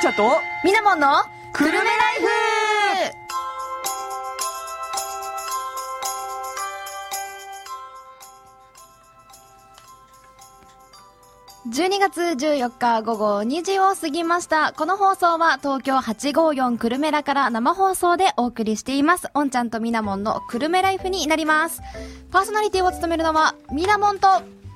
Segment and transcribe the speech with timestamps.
[0.00, 1.08] ちゃんとみなもんの
[1.52, 1.86] くるめライ
[2.20, 2.28] フ
[11.70, 14.72] 12月14日午後2時を過ぎました。
[14.72, 19.28] この放送は東京854くるめらから生放送でお送りしています。
[19.34, 21.82] おんちゃんとみなもんのくるめライフになります。
[22.30, 24.28] パーソナリティを務めるのはみなもんと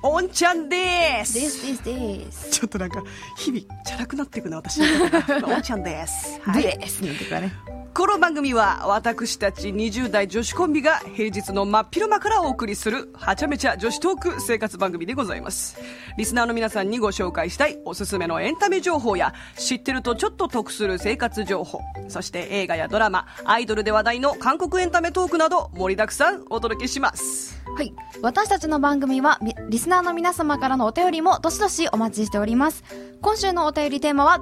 [0.05, 1.33] おんちゃんです。
[1.35, 2.51] ですですです。
[2.51, 3.01] ちょっとなんか
[3.37, 4.81] 日々チャラくなっていくな私。
[4.81, 6.63] おんちゃんです、 はい。
[6.63, 7.53] ですなんてかね。
[7.93, 15.77] この番組は私たち20代女子コンビが平日の真っ昼間からお送りするはちゃめちゃ女子トーク生活番組でございます。
[16.17, 27.93] リスナーの皆さんにご紹介したいおすすめのエンタメ情報や知ってるとちょっと得する生活情報そして映画やドラマアイドルで話題の韓国エンタメトークなど盛りだくさんお届けしますはい。
[28.21, 32.83] 私たちの番組は、みリスナーの皆様からのお便りもどしどしお待ちしております。
[33.21, 34.39] 今週のお便りテーマは、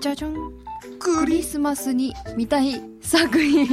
[0.00, 0.36] じゃじゃん。
[0.98, 3.66] クリスマスに見たい作品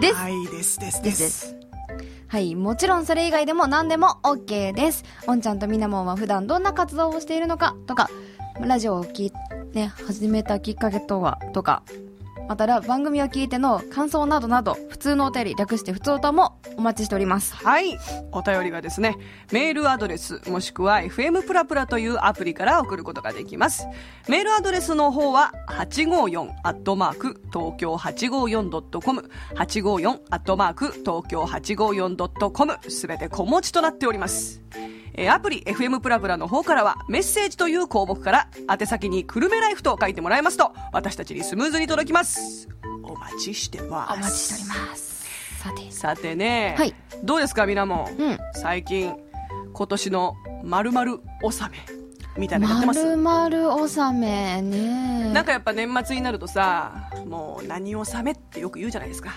[0.00, 0.14] です。
[0.14, 1.56] はいですですでですすです。
[2.28, 2.54] はい。
[2.54, 5.04] もちろんそれ以外でも何でも OK です。
[5.26, 8.08] おんちゃんとみなもんは普段どんな活動をしているのかとか、
[8.60, 9.32] ラジオを聞い
[9.74, 11.82] ね、始めたきっかけとはとか、
[12.52, 17.56] また番組を聞いての感想などなど、普通のお便り、略して普通歌もお待ちしております。
[17.56, 17.98] はい。
[18.30, 19.16] お便りがですね、
[19.52, 23.86] メールアドレス、もしくは FM プラプラというアプリから送ることができます。
[24.28, 34.60] メールアドレスの方は、854アットマーク、東京 854.com、854アットマーク、東京 854.com、すべて小文字となっております。
[35.14, 42.68] えーアプリ FM プラプラの方からはメッセージという項目から宛先にくるめライフと書いてもらえますと私たちにスムーズに届きます。
[43.02, 44.14] お待ちしてます。
[44.14, 45.22] お待ちしております。
[45.62, 45.90] さて。
[45.92, 46.94] さてね、はい。
[47.22, 48.08] どうですかみなも？
[48.10, 48.38] ん、うん。
[48.54, 49.14] 最近
[49.72, 51.78] 今年のまるまる納め
[52.36, 55.30] みたいなのやってままするまる納めね。
[55.32, 59.32] なんかやっぱ年末になるとさもう何納めってよく言うじゃないですか。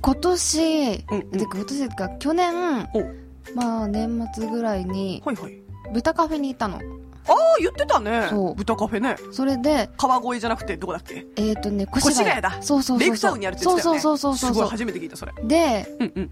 [0.00, 1.30] 今年、うんうん。
[1.30, 5.52] で今年か去年おまあ年末ぐらいにはいはい。
[5.92, 6.76] 豚カフェに行ったの。
[6.76, 8.26] ああ言ってたね。
[8.30, 8.54] そう。
[8.54, 9.16] 豚カフェね。
[9.32, 11.26] それで川越じゃなくてどこだっけ？
[11.36, 12.42] えっ、ー、とね越谷。
[12.42, 12.62] だ。
[12.62, 12.98] そうそうそうそう。
[13.00, 14.00] レイクタウンにあるって言ってたよね。
[14.00, 14.54] そうそうそうそうそう。
[14.54, 15.32] すごい初めて聞いたそれ。
[15.44, 16.30] でうんうん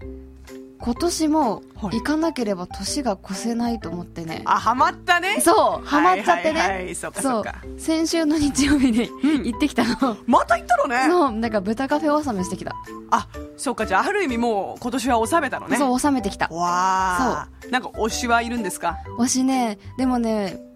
[0.79, 1.97] 今年もはい。
[1.97, 5.41] 行かなければ年が越せないと思ってね、あハマったね。
[5.41, 7.21] そうハマっちゃってね、はいはいはいそうか。
[7.21, 7.43] そう。
[7.43, 9.43] か先週の日曜日にうん。
[9.45, 11.05] 行ってきたの、また行ったのね。
[11.07, 11.39] そう。
[11.41, 12.73] だから豚カフェ納めしてきた、
[13.11, 13.27] あ
[13.57, 13.85] そうか。
[13.85, 15.77] じゃあある意味もう今年は納めたのね。
[15.77, 16.47] そう納めてきた。
[16.47, 17.47] わあ。
[17.69, 18.97] なんか推しはいるんですか？
[19.19, 19.77] 推しね。
[19.97, 20.66] でもねうん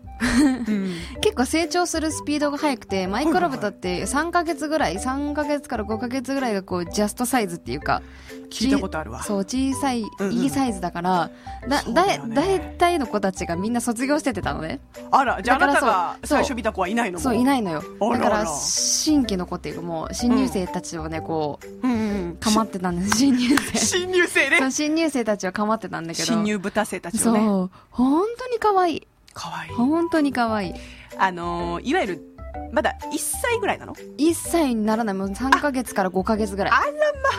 [1.22, 8.02] 結構成長するスピードが速くてマイクロ豚って3ヶ月ぐらい3ヶ月から5ヶ月ぐらいがこうジャストサイズっていうか
[8.52, 9.24] 聞いたことあるわ。
[9.24, 10.34] そう小さい、うんうん。
[10.34, 11.32] いいサイズだから
[11.68, 14.80] だそうだだ大体の子たちがみんな卒業しててたのね。
[15.10, 17.82] あらじゃああなたがそう最初見た子はいないのもそういないのよ。
[18.00, 21.98] だから新規の子っていうかもう新入生たちをねこううんう
[22.34, 23.80] んかまってたんです新入生。
[23.80, 24.58] 新入生ね。
[24.60, 26.26] そう新入生たちをかまってたんだけど。
[26.26, 27.34] 新入豚生たちそう。
[27.34, 29.08] をね本当に可愛い
[29.42, 29.70] かわい。
[29.70, 30.74] い本当に可愛い。
[31.18, 32.28] あのーいわゆる
[32.72, 35.16] まだ1歳ぐらいなの？1歳にならない。
[35.16, 36.74] もう3ヶ月から5ヶ月ぐらい。
[36.74, 36.84] あら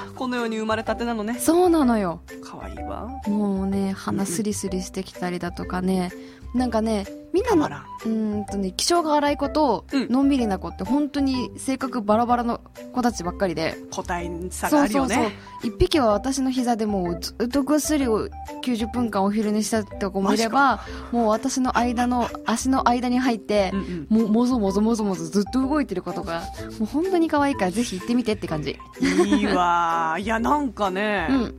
[0.06, 1.38] まこの世に生まれたてなのね。
[1.38, 2.22] そうなのよ。
[2.44, 3.08] かわいいわ。
[3.26, 6.12] もうね鼻スリスリしてきたりだとかね
[6.54, 8.44] なんかねみんなのうーん。
[8.44, 10.08] とね気性が荒い子とうん。
[10.10, 12.60] のんびりな子って本当に性格バラバラの
[12.92, 13.74] 子たちばっかりで。
[13.90, 15.24] 個体差がそあるようそうそう。
[15.30, 15.32] ね
[15.64, 18.28] 一匹は私の膝でもうずっとぐっすりを
[18.64, 24.22] 90分間お昼寝したって子もいればもう私の間の足の間に入ってうんうん。
[24.24, 26.42] ももぞもぞもぞもぞずっと動いてる子とか
[26.78, 28.78] もう本当に可愛いからぜひ行ってみてって感じ。
[29.00, 31.54] いいわいやなんかね、うん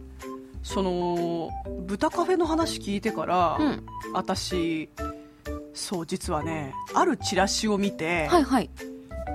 [0.64, 1.50] その
[1.86, 3.86] 豚カフェの話聞いてから、うん。
[4.14, 4.90] 私
[5.74, 8.70] そう実はねあるチラシを見て、はいはい。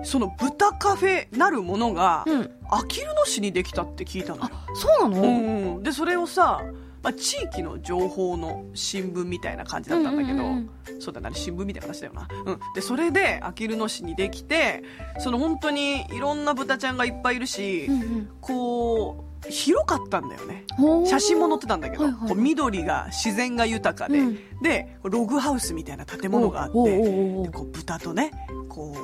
[0.05, 2.51] その豚カフェなるものが、うん。
[2.71, 6.63] あきる野市にできたって聞いたのよ、そうなの、うんうん、でそれをさ、
[7.03, 10.71] まあ、地域の情報の新聞みたいな感じだったんだけど、うんうん
[11.01, 14.83] そうだな新聞みたいな話だよな、うん、でそれであきる野市にできて
[15.21, 18.29] その本当にいろんな豚ちゃんがいっぱいいるし、うんうん。
[18.41, 20.65] こう広かったんだよね。
[21.07, 22.29] 写真も載ってたんだけど、はいはいはい。
[22.31, 24.39] こう緑が自然が豊かで、うん。
[24.63, 28.33] でログハウスみたいな建物があってこう豚とね
[28.69, 28.97] こ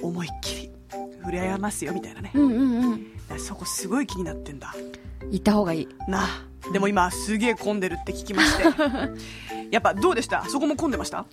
[0.00, 0.70] う思いっきり
[1.20, 3.40] 触れ合いますよみたいなね、うんうんうん。
[3.40, 4.74] そこすごい気になってんだ。
[5.30, 5.88] 行った方がいい。
[6.08, 6.26] なあ。
[6.72, 8.64] でも今すげえ混んでるって聞きまして。
[9.70, 10.44] やっぱどうでした？
[10.48, 11.26] そこも混んでました？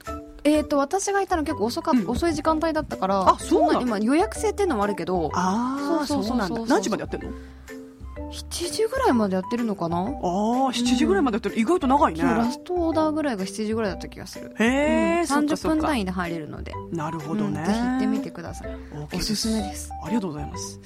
[0.43, 2.09] えー、と私がいたの結構遅かっうん。
[2.09, 3.81] 遅い時間帯だったからあそうなの？
[3.81, 6.27] 今予約制っていうのもあるけどああそうそうそう。
[6.29, 6.61] そうなんだ。
[6.65, 7.29] 何時までやってんの？
[8.29, 9.97] 7時ぐらいまでやってるのかな？
[9.97, 14.53] ああ7時ぐらいまでやってる、意外と長いねラストオーダーぐらいが7時ぐらいだった気がする。
[14.59, 16.73] へえ、うん30そっかそっか分単位で入れるので。
[16.91, 18.69] なるほどね、うんぜひ行ってみてください。
[19.13, 19.91] おすすめです。
[20.03, 20.79] ありがとうございます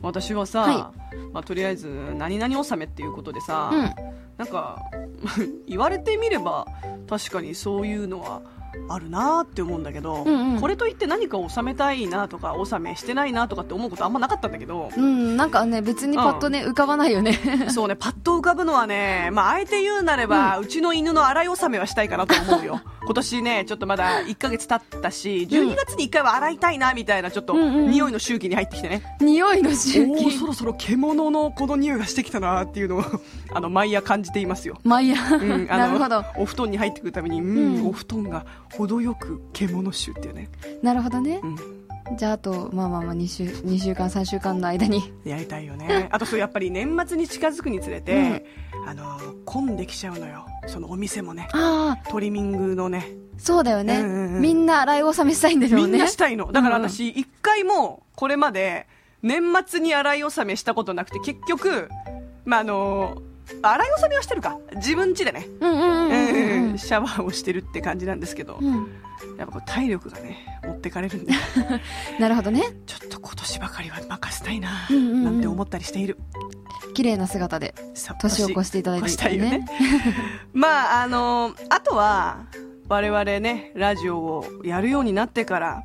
[0.00, 0.92] 私はさ、は
[1.32, 3.94] まあ、とりあえず何々納めっていうことでさ、うん。
[4.36, 4.80] なんか
[5.66, 6.66] 言われてみれば
[7.08, 8.40] 確かにそういうのは
[8.88, 10.60] あるなって思うんだけど、うんうん。
[10.60, 17.38] これといって何か納めたいなとか納めしてないなとかって思うことあんまなかったんだけどうん、なんかね、別にパッとね、浮かばないよね。
[17.70, 22.80] そうねパッと浮かぶのはね、まあ、あえて言うなれば、うちの犬の洗い納めはしたいかなと思うよ。
[23.08, 27.90] 今年ねちょっとまだ1ヶ月経ったし12月に1回は洗いたいなみたいなちょっとうんうんうん。
[27.90, 30.30] 匂いの周期に入ってきてね、匂いの周期。
[30.32, 30.46] そ。
[30.46, 33.04] ろそろ獣のこの匂いがしてきたなっていうのを
[33.52, 34.78] あの毎夜感じていますよ。
[34.84, 35.16] まあいいや。
[35.30, 36.24] うん、ほど。
[36.36, 37.86] お布団に入ってくるために、うんうん。
[37.88, 40.48] お布団が程よく獣臭っていうね、
[40.82, 41.40] なるほどね。
[41.42, 41.46] う。
[42.14, 45.12] ん、じゃあ、あと、まあまあまあ、2週、2週間、3週間の間に。
[45.24, 46.08] やりたいよね。
[46.12, 48.44] あとそうやっぱり年末に近づくにつれて、
[48.86, 50.46] あの混んできちゃうのよ。
[50.66, 51.48] そのお店もね。
[52.10, 53.08] トリミングのね。
[53.38, 53.98] そうだよね。
[54.00, 54.42] うんうんうん。
[54.42, 55.98] みんな洗い納めしたいんでしょみうんね。
[55.98, 56.50] なしたいの。
[56.52, 56.82] だからうん。
[56.82, 58.86] うん私一回もこれまで
[59.22, 61.88] 年末に洗い納めしたことなくて結局
[62.44, 63.22] まああの
[63.62, 64.58] 洗い納めはしてるか。
[64.76, 65.42] 自分家でね、
[66.78, 68.74] シャワーをしてるって感じなんですけど、うん。
[69.36, 71.32] やっぱこう体力がね持ってかれるんで。
[72.18, 72.62] なるほどね。
[72.86, 76.18] ちょっと今年ばかりは任せたいな、なんて思ったりしている。
[76.94, 77.74] 綺麗な姿で、
[78.20, 79.66] 年を越していただいて越したいよね。
[80.52, 82.46] まああのあとは
[82.88, 85.82] 我々ねラジオをやるようになってから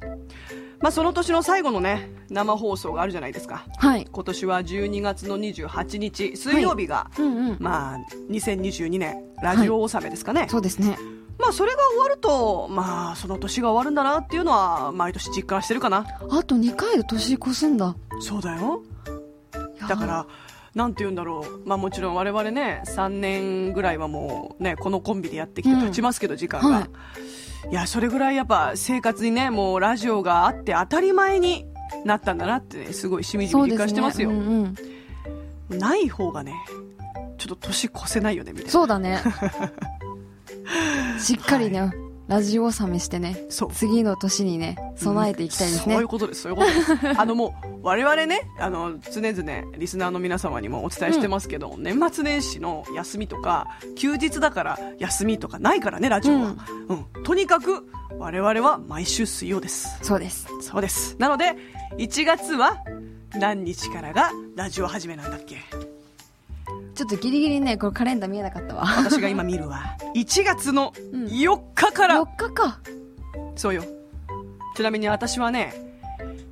[0.83, 3.65] まあその年の最後のね生放送があるじゃないですか。
[3.77, 4.05] はい。
[4.11, 7.57] 今年は12月の28日水曜日が、うんうん。
[7.57, 7.99] まあ
[8.29, 10.97] 2022年ラジオ納めですかね、そうですね。
[11.39, 16.05] まあそれが終わるとまあその年が終わるんだなっていうのは毎年実感してるかな。
[16.29, 17.95] あと2回で年越すんだ。
[18.19, 18.83] そうだよ。
[19.87, 20.27] だから、
[20.75, 26.89] なんて言うんだろう、まあ、もちろん我々ね、3年ぐらいはもうね、このコンビでやってきて経ちますけど、時間が、はい
[27.69, 27.73] い。
[27.73, 31.65] や、それぐらいやっぱ生活にね、もうラジオがあって当たり前に
[32.05, 34.29] なったんだなって、ね、すごいしみじみ実感してますよ。
[34.29, 34.75] うん
[35.69, 35.79] うん。
[35.79, 36.53] ない方がね、
[37.37, 38.71] ちょっと年越せないよね、みたいな。
[38.71, 39.19] そうだね。
[41.19, 41.91] しっかりね、
[42.27, 43.35] ラジオ納めしてね。
[43.73, 46.07] 次の年にね、備えていきたいですねそういう。
[46.07, 47.19] ことです、そういうことです。
[47.19, 56.55] あのもう、我々ね、あの、常々、リスナーの皆様にもお伝えしてますけど、年末年始の休みとか、休日だから休みとかないからね、ラジオは。
[56.87, 57.23] うん。
[57.23, 57.87] とにかく、
[58.17, 59.97] 我々は毎週水曜です。
[60.01, 60.47] そうです。
[60.61, 61.15] そうです。
[61.19, 61.55] なので、
[61.97, 62.77] 1月は、
[63.35, 65.57] 何日からがラジオ始めなんだっけ？
[66.95, 68.85] ちょっとギリギリね、これカレンダー見えなかったわ。
[68.85, 69.95] 私が今見るわ。
[70.15, 72.79] 1月のうん4日から、4日か。
[73.55, 73.83] そうよ。
[74.75, 75.73] ちなみに私はね、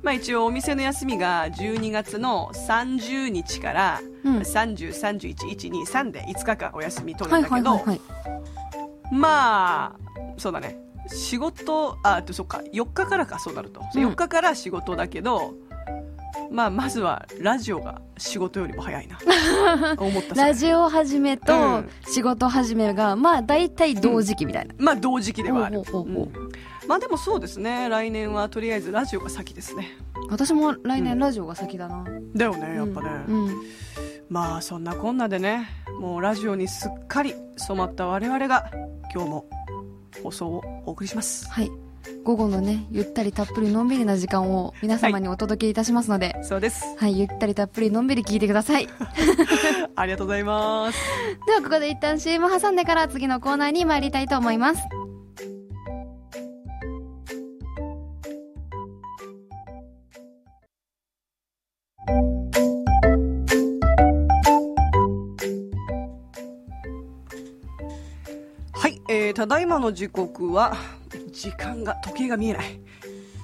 [0.02, 8.00] まあ一応お店の休みが12月の30日からうん30、31、1、2、3で5日間お休み取はいるんだけど、はいはいはい。
[9.12, 9.92] まあ、
[10.38, 10.78] そうだね。
[11.08, 13.80] 仕事、あ、そっか、4日からか、そうなると。
[13.80, 15.54] うん4日から仕事だけど、
[16.50, 19.18] まあまずはラジオが仕事よりも早いな。
[19.98, 24.74] 思ったラジオ始めうとん仕事始めが、まあ大体同時期みたいな。
[24.78, 25.82] まあ同時期ではある。
[26.86, 27.88] まあでもそうですね。
[27.88, 29.88] 来年はとりあえずラジオが先ですね。
[30.30, 32.04] 私も来うん年ラジオが先だな。
[32.34, 33.08] だよね、やっぱね。
[33.28, 33.44] うん。
[33.46, 33.62] うん
[34.32, 35.68] まあそんなこんなでね
[36.00, 38.70] もうラジオにすっかり染まった我々が
[39.14, 39.46] 今日も
[40.22, 41.70] 放送をお送りしますはい。
[42.24, 48.88] 午後のね、ゆったりたっぷりのんびりな時間を皆様にお届けいたしますので、そうですはい、ゆったりたっぷりのんびり聞いてください。
[49.94, 50.98] ありがとうございます
[51.46, 54.82] ではここで一旦 CM 挟んでから次のコーナーに参りたいと思います。
[68.72, 70.74] はい、えー、ただいまの時刻は
[71.32, 72.80] 時間が時計が見えない、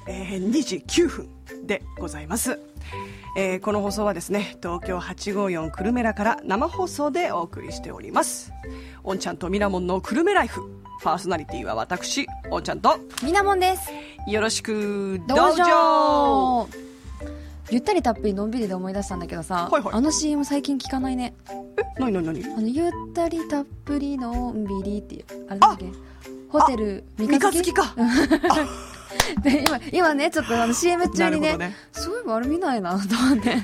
[0.06, 1.28] えー、2時9分
[1.66, 2.58] でございます。
[3.36, 8.52] えーこの放送はですね東京854久留米らから生放送でお送りしております。
[9.04, 10.62] おんちゃんとみなもんの久留米ライフ。
[11.00, 13.90] パーソナリティは私おんちゃんとみなもんです。
[14.26, 16.68] よろしくどうぞぞ。
[17.70, 19.94] ゆったりたっぷりのんびりで思い出したんだけどさ、はいはい。
[19.94, 21.34] あの CM 最近聞かないね。
[21.98, 22.44] 何何何？
[22.56, 25.86] あの、ゆったりたっぷりのんびりっていう、あれだっけ？
[26.50, 27.72] ホテル三日月？
[27.72, 27.94] か。
[29.42, 31.76] で今、今ね、ちょっとあの CM 中にね、ね。
[31.92, 33.56] そういえばあれ見ないなと思って、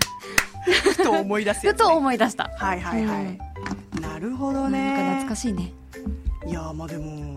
[0.67, 2.51] ふと思い出すやふつ、ね、と思い出した。
[2.57, 5.73] はいはいはい、なるほどなんねか懐かしいね。
[6.47, 7.35] いやまあでも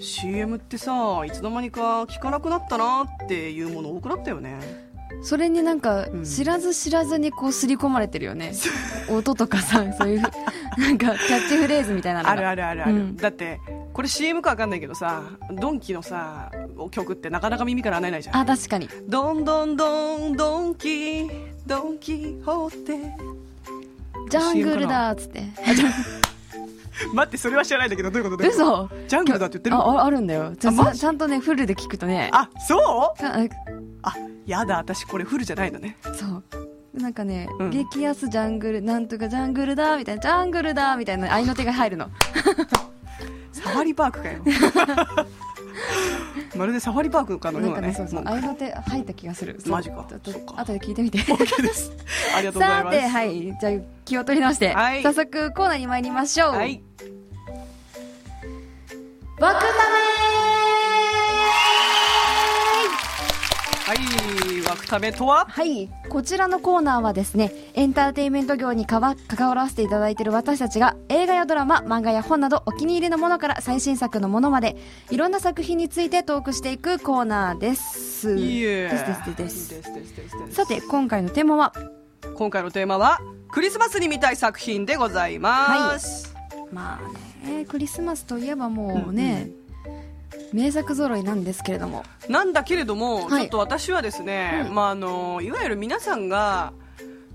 [0.00, 4.85] CM ってさいつの間にか聞かなくなったなっていうもの多くなったよね
[5.22, 6.24] それになんかうん。
[6.24, 8.52] 知らず知らずにこう刷り込まれてるよね、
[9.08, 10.20] 音とかさそういう
[10.78, 12.32] なんかキャッチフレーズみたいなのが。
[12.32, 13.16] あるあるあるある、うん。
[13.16, 13.60] だって
[13.92, 15.22] これ CM かわかんないけどさ
[15.52, 16.50] ドンキのさ
[16.90, 18.36] 曲ってなかなか耳から離れないじゃん。
[18.36, 18.88] あ確かに。
[19.08, 21.30] どんどんどんドンキ
[21.66, 22.98] ドンキホーテ。
[24.28, 25.44] ジャングルだっつって。
[27.12, 28.42] 待ってそれは知らないんだけどどういうこと？
[28.42, 28.84] どういうこと？
[28.94, 29.76] 嘘ジャングルだって言ってる？
[29.76, 30.56] あああるんだよ。
[30.56, 30.70] ちゃ
[31.12, 32.30] んとねフルで聞くとね。
[32.32, 32.76] あそ
[33.20, 33.24] う？
[33.24, 33.46] あ
[34.02, 34.14] あ
[34.46, 35.98] やだ私これフルじゃないのね。
[36.14, 36.44] そう。
[36.94, 37.70] なんかね、うん。
[37.70, 42.08] 激安ジャングルなんとかジャングルだみたいなジャングルだみたいな合いの手が入るの。
[43.52, 44.42] サファリパークかよ。
[46.56, 49.58] まるでサファリパークかのなようなねんかねそうそう合いの手入った気がする。
[49.66, 50.06] マジか。
[50.08, 51.18] ちょっと後で聞いてみて。
[51.18, 51.92] OK です。
[52.34, 52.98] ありがとうございさます。
[52.98, 53.56] てはい。
[53.60, 53.72] じゃあ
[54.04, 55.02] 気を取り直して、はい。
[55.02, 56.82] 早速コーナーに参りましょう、はい。
[59.38, 59.54] バ
[63.86, 65.46] はいわくためとは？
[65.48, 69.14] はいこちらのコーナーはですねエンターテインメント業に関わ
[69.54, 74.76] らせていただいている私たちが映画やドラマ漫画や本などお気に入りのものから最新作のものまで
[75.12, 78.26] いろんな作品についてトークしていくコーナーです。
[80.50, 81.72] さて今回のテーマは？
[82.34, 83.20] 今回のテーマは
[83.52, 87.00] クリスマスに見たい作品でございます、はい、ま
[87.44, 89.65] あねクリスマスといえばもうね、うんうん。
[90.52, 92.04] 名作揃いなんですけれども。
[92.28, 93.42] なんだけれども、はい。
[93.42, 94.74] ちょっと私はですね、うん。
[94.74, 96.72] まあ、あのいわゆる皆さんが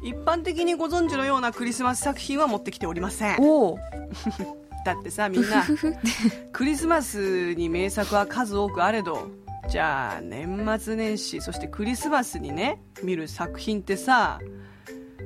[0.04, 3.38] 一般的にご存知のようなクリスマス作品は持ってきておりません。
[4.84, 5.64] だってさみんな
[6.52, 9.30] クリスマスに名作は数多くあれど
[9.70, 14.40] じゃあ年末年始そしてクリスマスにね見る作品ってさ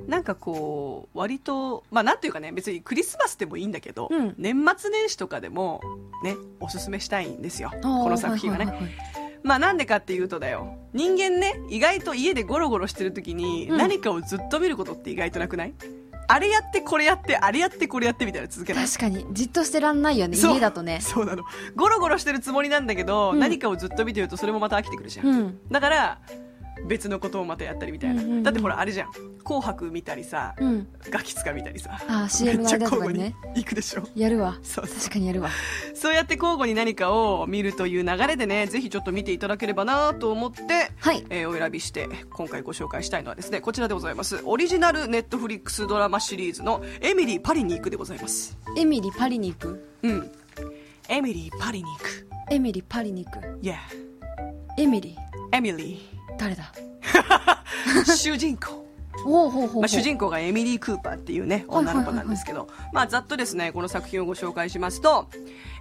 [0.08, 4.36] なんかこう割とまあなんていうかね別にクリスマスでもいいんだけど、うん。
[4.38, 5.82] 年末年始とかでも
[6.24, 7.72] ねおすすめしたいんですよ。
[7.82, 8.96] この作品はね、いいいい。
[9.44, 10.78] まあなんでかっていうとだよ。
[10.94, 13.78] 人間ね意外と家でゴロゴロしてる時にうん。
[13.78, 15.74] 何かをずっと見ることって意外となくない、
[16.28, 18.86] あれやってこれやってあれやってこれやってみたいなの続けない？
[18.88, 19.26] 確かに。
[19.32, 20.54] じっとしてらんないよねそう。
[20.54, 21.00] 家だとね。
[21.02, 21.44] そうなの。
[21.76, 23.40] ゴロゴロしてるつもりなんだけど、うん。
[23.40, 25.60] 何かをずっと見てるとそれもまた飽きてくるじゃん、うん。
[25.70, 26.20] だから
[26.88, 28.44] 別のことをまたやったりみたいな、うんうんうん。
[28.44, 29.12] だってほらあれじゃん
[29.44, 30.88] 「紅白」見たりさうん。
[31.10, 32.00] ガキ使見たりさ。
[32.08, 33.36] あ CM の間とかにね。
[33.56, 34.04] 行くでしょ。
[34.16, 34.58] やるわ。
[34.62, 35.50] そう確かにやるわ。
[35.94, 41.26] そうやって交互に何かを見るという流れでねぜひちょっと見ていただければなと思ってはい。
[41.30, 44.42] えーお選びして今回ご紹介したいのはですねこちらでございます。
[44.44, 48.58] オリジナルネットフリックスドラマシリーズの「エミリー・パリに行く」でございます。
[48.78, 49.88] エミリパリに行く？
[50.04, 50.32] うん。
[51.08, 52.28] エミリー・パリに行く。
[52.52, 53.40] エミリパリに行く。
[53.62, 53.76] Yeah
[54.78, 55.16] エミリ
[55.52, 56.72] エミリ誰だ？
[58.06, 58.86] ー 主人公。
[59.26, 59.82] おおほうほうほう。
[59.82, 65.30] まあ、主人公がエミリー・クーパーっていうね女の子なんですけど、まあ、ざっとですねこの作品をご紹介しますと、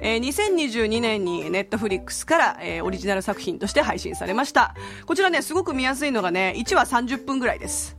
[0.01, 4.75] えー2022年にネットフリックスから、えーオリジナル作品として配信されました。
[5.05, 7.97] こちらねすごく見やすいのがね1話30分ぐらいです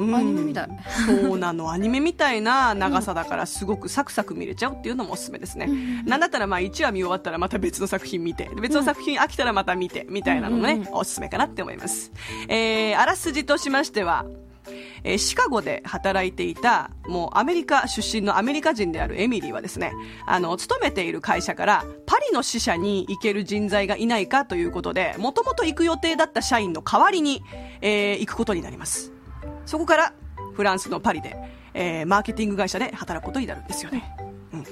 [0.00, 0.68] アニメみたい。
[1.06, 5.68] そうなのアニメみたいな長さだからすごくサクサク見れちゃうっていうのもおすすめですね、
[6.06, 12.12] なんだったらまあ1話見終わったらまた別の作品見てで別の作品飽きたらまた見てみたいなのもね、うんうんおすすめかなって思います、
[12.48, 14.26] えーあらすじとしましては
[15.04, 19.92] えーシカゴで働いていたもうアメリカ出身のアメリカ人であるエミリーはですね
[20.26, 27.42] あの勤めている会社からパリの支社に行ける人材がいないかということでもともと行く予定だった社員の代わりに、
[27.80, 29.12] えー行くことになります
[29.66, 30.12] そこから
[30.54, 31.36] フランスのパリで、
[31.74, 34.04] えーマーケティング会社で働くことになるんですよね。
[34.50, 34.64] うん、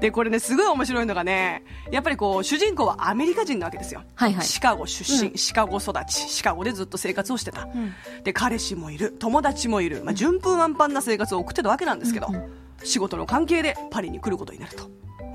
[0.00, 1.62] でこれねすごい面白いのがね
[1.92, 4.44] やっぱりこう主人公はアメリカ人なわけですよ、はいはい。
[4.44, 7.94] シカゴ出身、うシカゴ育ちシカゴでずっと生活をしてた、ん。
[8.24, 12.34] で彼氏もいる友達もいる、まあ、順風満帆な生活を送ってたわけなんですけど、うん。
[12.34, 14.88] うん仕事の関係でパリに来ることになると、う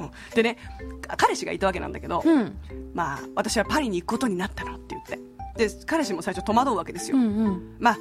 [0.06, 0.58] ん、でね
[1.02, 2.58] か彼氏がいたわけなんだけど、うん。
[2.94, 5.20] まあ私はパリに行くことになったのって言って。
[5.56, 7.76] で彼氏も最初戸惑うわけですよ、うんうん。
[7.80, 7.98] まあ、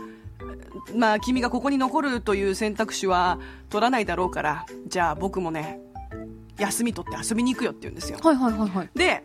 [0.96, 3.38] まあ、君がここに残るという選択肢は
[3.70, 5.80] 取らないだろうから、じゃあ僕もね、
[6.58, 8.18] 休み取って遊びに行くよって言うんですよ。
[8.22, 9.24] はいはいはいはいで、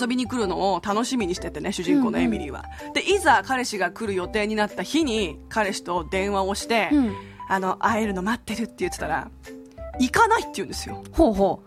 [0.00, 2.64] 遊びに来るのを楽しみにしててね、主人公のエミリーは。
[2.94, 7.14] で、いざ彼氏が来る予定になった日に、彼氏と電話をして、うん
[7.50, 9.30] あの、会えるの待ってるって言ってたら、
[9.98, 11.02] 行かないって言うんですよ。
[11.12, 11.62] ほうほ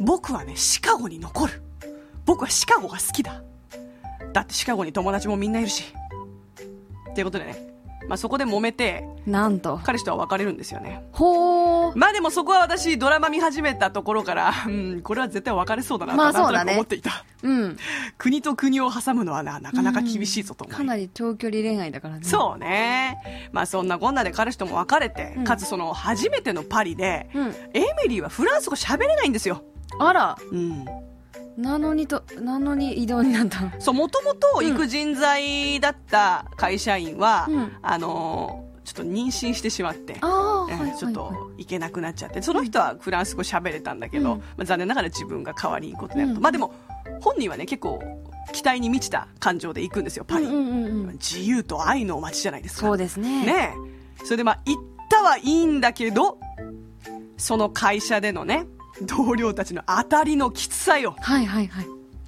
[0.00, 1.62] 僕はね、シカゴに残る。
[2.26, 3.42] 僕はシカゴが好きだ。
[4.34, 5.94] だってシカゴに友達もみんないるし。
[7.18, 7.56] っていうことでね、
[8.06, 11.02] まあ、そこで揉めて、うなんと彼氏とは別れるんですよね。
[11.10, 17.24] ほうまあでもそこは私ドラマ見始めたところから、うん、これは絶対別れそうだなと、なんとなくまあそうだね思っていた。
[17.42, 17.76] うん
[18.18, 20.76] 国と国を挟むのはな、なかなか厳しいぞと思い。
[20.76, 23.50] かなり長距離恋愛だからねそうね。
[23.50, 29.64] まあそんなこんなで彼氏とも別れて、うんかつその初めてのパリで、うんエミリーはフランス語喋れないんですよ。
[29.98, 30.84] あらうん。
[31.58, 33.60] なのにとなのに異動になった。
[33.62, 37.72] のそうもともと行く人材だった会社員は、うん。
[37.82, 44.38] あのーちょっと妊娠してしまってああ、はいちょっと行けなくなっちゃってその人はフランス語喋れたんだけど、うん。
[44.38, 46.42] まあ、残念ながら自分が代わりに行くことになると、うん。
[46.42, 46.72] まあでも
[47.20, 48.00] 本人はね結構
[48.52, 51.12] 期待に満ちた感情で行くんですよパリ、うんうんうんうん。
[51.12, 52.86] 自由と愛の街じゃないですか。
[52.86, 53.44] そうですね。
[53.44, 53.74] ね
[54.22, 54.24] え。
[54.24, 56.38] それでまあ行ったはいいんだけど
[57.36, 58.66] その会社でのね
[59.02, 61.16] 同僚たちの当たりのきつさよ。
[61.20, 61.86] はいはいはい。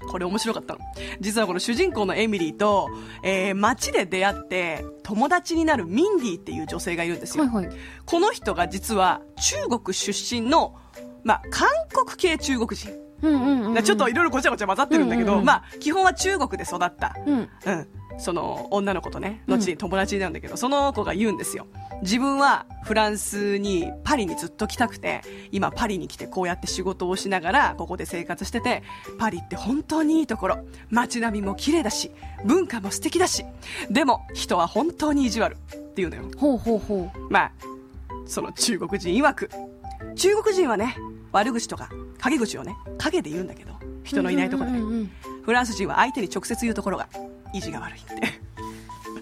[0.09, 0.81] これ面白かったの。
[1.21, 2.89] 実はこの主人公のエミリーと、
[3.23, 7.77] えー街で出会って友達になるミンディっていう女性がいるんですよ、はいはい。
[8.07, 10.77] この人が実は中国出身の、
[11.23, 12.91] まあ、韓国系中国人、
[13.23, 13.83] うんうんうんうん。
[13.83, 15.47] ちょっといろいろごちゃごちゃ混ざってるんだけど、うんうんうん。
[15.47, 17.35] まあ、基本は中国で育った、うん。
[17.35, 17.49] うん、
[18.19, 21.67] その女の子とね後に友達になるんだけど、その子が言うんですよ。
[22.03, 25.21] 自分はフランスにパリにずっと来たくて
[25.53, 28.83] 今パリに来てこうやって仕事をしながらここで生活してて
[29.19, 30.59] パリって本当にいいところ。
[30.91, 32.11] 街並みも綺麗だし
[32.45, 33.45] 文化も素敵だし
[33.91, 36.25] でも人は本当に意地悪っていうのよ。
[36.37, 37.53] ほうほうほまあ
[38.27, 39.51] その中国人曰く。
[40.17, 40.97] 中国人はね
[41.33, 45.11] 悪口とか陰口をね陰で言うんだけどう人のいないところで、うんうんうん。
[45.43, 47.09] フランス人は相手に直接言うところが
[47.53, 48.15] 意地が悪いって。
[48.15, 48.51] うん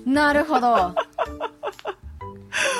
[0.09, 0.95] なるほど。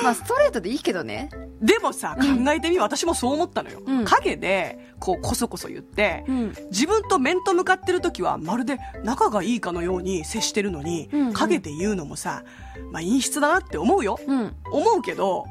[0.03, 1.29] まあストレートでいいけどね。
[1.61, 4.05] でもさ考えてみ、私もそう思ったのよ、うん。
[4.05, 6.55] 陰でこうこそこそ言って、うん。
[6.71, 11.33] 自分と面と向かってる時はまるで仲がいいかのように接してるのに、うんうん。
[11.33, 12.43] 陰で言うのもさ、
[12.91, 14.19] まあ、陰湿だなって思うよ。
[14.25, 14.55] うん。
[14.71, 15.45] 思うけど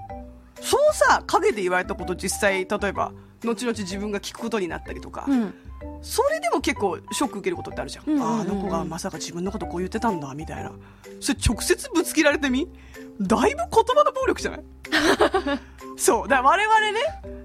[0.60, 3.12] そうさ陰で言われたこと実際例えば
[3.44, 5.54] 後々自分が聞くことになったりとか、うん。
[6.02, 8.34] それでも結構ショック受けることってあるじゃん,、うんうんうんうん。
[8.34, 10.72] あああの子がまさか自分のことこう言ってたんだみたいな。
[11.20, 12.68] それ直接ぶつけられてみ。
[13.20, 14.62] だいぶ言葉の暴力じゃない？
[15.96, 16.28] そう。
[16.28, 16.98] だから我々ね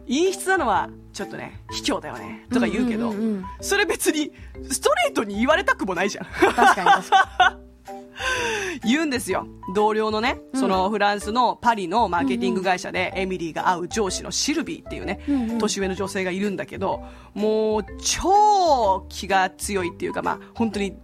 [0.08, 2.46] 陰湿なのはちょっとね卑怯だよね。
[2.52, 3.46] とか言うけど、んんんん。
[3.62, 4.32] それ別に
[4.70, 6.26] ストレートに言われたくもないじゃん。
[6.26, 7.58] 確かに確か
[8.86, 9.48] 言うんですよ。
[9.76, 15.58] 同僚のねそのフランスのパリのマーケティング会社でエミリーが会う上司のシルビーっていうね、うんうん。
[15.58, 17.04] 年上の女性がいるんだけど
[17.34, 20.96] もう超気が強いっていうかまあ本当に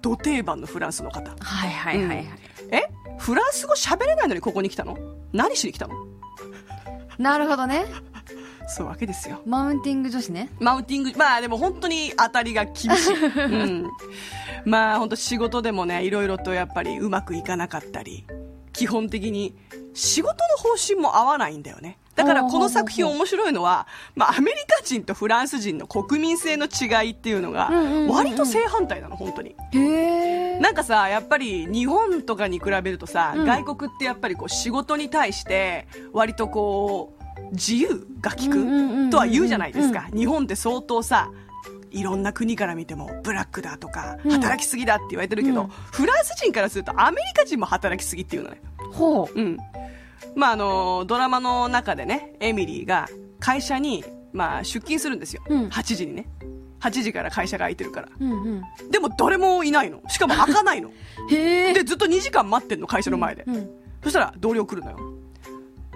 [0.00, 1.20] 土定番のフランスの方。
[1.32, 2.26] にはいはいはいはい、
[2.70, 2.82] え？
[3.18, 4.96] フランス語喋れないのにここに来たの？
[5.32, 5.94] 何しに来たの？
[7.18, 7.86] なるほどね。
[8.66, 9.42] そうわけですよ。
[9.46, 10.50] マウンティング女子ね。
[10.58, 13.90] マウンティングまあでも本当に当たりが厳しい、 うん、
[14.66, 18.26] まあ本当仕事でもねいろいろとやっぱりうまくいかなかったり
[18.72, 19.54] 基本的に
[19.94, 21.98] 仕事の方針も合わないんだよね。
[22.14, 27.72] だからこの作品面白いのは、まあ、アメリカ人とフランス人の国民性の違いっていうのが
[28.08, 29.56] 割と正反対なの本当に。
[30.60, 33.44] なんかさやっぱり日本とかに比べるとさ、うん。
[33.44, 41.30] 外国ってやっぱりこう仕事に対して割とこう自由が利くとは言うじゃないですか、日本って相当さ
[41.94, 44.30] いろんな国から見てもブラックだとかうん。
[44.32, 45.68] 働きすぎだって言われてるけど、うん。
[45.68, 48.60] フランス人からするとアメリカ人も働きすぎっていうのね。
[48.92, 49.40] ほう。
[49.40, 49.58] うん。
[50.34, 53.08] まああのドラマの中でねエミリーが
[53.40, 55.66] 会社に、まあ、出勤するんですよ、うん。
[55.68, 56.26] 8時にね。
[56.80, 58.08] 8時から会社が開いてるから。
[58.20, 58.62] うんうん。
[58.90, 60.02] でも誰もいないの。
[60.08, 60.90] しかも開かないの。
[61.30, 61.72] へえ。
[61.72, 63.70] でずっと2時間待ってんの会社の前で、うん
[64.02, 64.98] そしたら同僚来るのよ。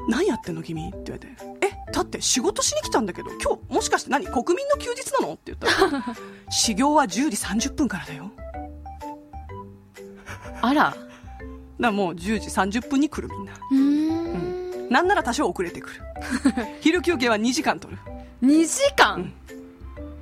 [0.09, 0.89] 何やってんの君？
[0.89, 1.27] って言われて。
[1.43, 1.48] え
[1.93, 5.35] だって仕事しに来たんだけど今日もしかして何国民の休日なの？
[5.35, 5.67] って言った
[5.99, 6.05] ら
[6.51, 8.31] 始業は10時30分からだよ。
[10.61, 10.97] あら。
[11.81, 12.49] だもう10時
[12.81, 13.53] 30分に来るみんな。
[13.53, 14.89] うーん。
[14.91, 15.95] なんなら多少遅れてくる。
[16.81, 18.01] 昼休憩は2時間取る。
[18.43, 19.33] 2時間、うん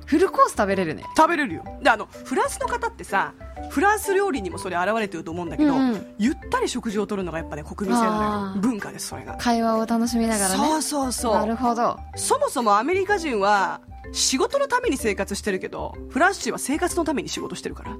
[0.07, 1.03] フルコース食べれるね。
[1.15, 1.63] 食べれるよ。
[1.83, 3.33] であのフランスの方ってさ
[3.69, 6.15] フランス料理にもそれ現れてると思うんだけど、うんうん。
[6.17, 9.35] ゆったり食事をとるのがやっぱね国民性なの文化ですそれが。
[9.35, 10.55] 会話を楽しみながらね。
[10.55, 11.33] そうそうそう。
[11.33, 11.99] なるほど。
[12.15, 13.81] そもそもアメリカ人は
[14.13, 17.97] 仕事のために生活してるけどフランス人は生活のために仕事してるからっ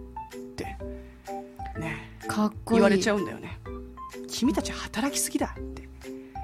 [0.55, 0.77] て。
[1.77, 2.19] ね。
[2.27, 2.79] かっこいい。
[2.79, 3.59] 言われちゃうんだよね。
[4.29, 5.86] 君たち働きすぎだって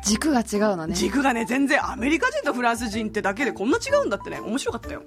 [0.03, 0.95] 軸が違うのね。
[0.95, 4.39] 軸がね全然アメリカ人とフランス人ってだけでこんな違うんだってね。
[4.39, 5.03] 面白かったよ。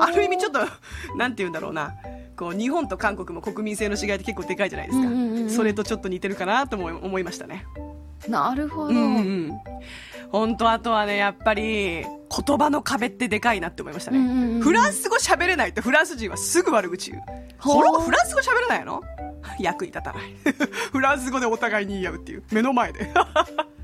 [0.00, 0.60] ある意味ちょっと
[1.16, 1.94] なんて言うんだろうな。
[2.36, 5.50] こう日本と韓国も国民性の違いって結構でかいじゃないですか、うんうんうんうん。
[5.50, 7.64] それとちょっと似てるかなとも思いましたね。
[8.28, 9.58] なるほど、うんうん
[10.30, 17.22] 本当あとはねやっぱり言葉の壁ってでかいなって思いましたね、うんうんうんフランス語喋れないとフランス人はすぐ悪口言う。
[17.58, 19.00] この子フランス語喋れないの？
[19.58, 20.22] 役に立たない。
[20.92, 22.42] フランス語でお互いに言い合うっていう。
[22.52, 23.10] 目の前で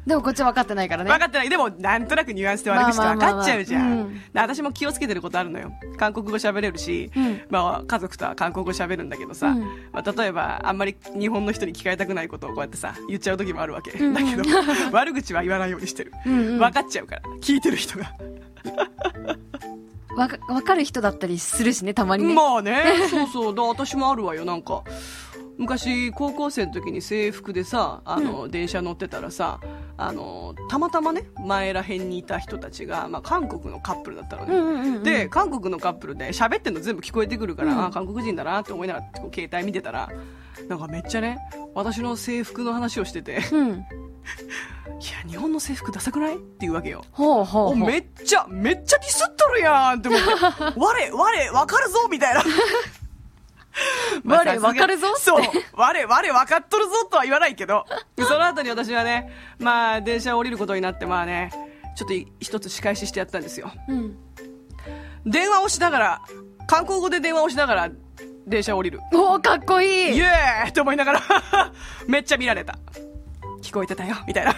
[0.06, 1.10] でもこっち分かってないからね。
[1.10, 1.48] 分かってない。
[1.48, 5.72] でもなんとなくニュアンスで悪口って分かっちゃうじゃん、私も気をつけてることあるのよ。
[5.96, 7.40] 韓国語喋れるし、うん。
[7.48, 9.60] まあ、家族とは韓国語喋るんだけどさ、うん。
[9.92, 14.14] まあ、例えばあんまり日本の人に聞かれたくないことをこうやってさ言っちゃう時もあるわけ、んうん。
[14.14, 14.42] だけど
[14.92, 16.58] 悪口は言わないようにしてる、うんうん。
[16.58, 17.22] 分かっちゃうから。
[17.40, 18.12] 聞いてる人が。
[20.16, 22.34] わか、る人だったりするしね、たまにね。
[22.34, 23.54] まあね、 そうそう。
[23.54, 24.82] だ私もあるわよ、なんか。
[25.58, 29.60] 昔、高校生の時に制服でさ、あの、電車乗ってたらさ、
[29.96, 34.54] あの、たまたまね、前ら辺にいた人たちが、まあ、韓国のカップルだったのね。
[34.56, 40.08] うんうんうんうんで、韓国のカップルで喋ってんの全部聞こえてくるから、うんあ、韓国人だなって思いながら、携帯見てたら、
[40.68, 41.38] なんかめっちゃね、
[41.74, 43.84] 私の制服の話をしてて、 いや、うん。
[45.30, 46.36] 日本の制服ダサくない？
[46.36, 47.04] っていうわけよ。
[47.12, 50.26] ほうほうめっちゃ、めっちゃディスっとるやんって思って、
[50.80, 52.42] 我、我、わかるぞみたいな。
[54.22, 55.44] まあ我さすがわかるぞ そう。
[55.72, 57.84] 我、我、わかっとるぞとは言わないけど、
[58.18, 61.50] その後に私はね、まあ、電車を降りることになって、まあね、
[61.96, 63.70] ちょっと一つ仕返ししてやったんですよ。
[63.88, 64.16] うん。
[65.26, 66.20] 電話をしながら、
[66.66, 67.90] 韓国語で電話をしながら、
[68.46, 69.00] 電車を降りる。
[69.12, 71.20] おー、かっこいいイエーイって思いながら、
[72.06, 72.78] めっちゃ見られた。
[73.62, 74.54] 聞こえてたよ、みたいな。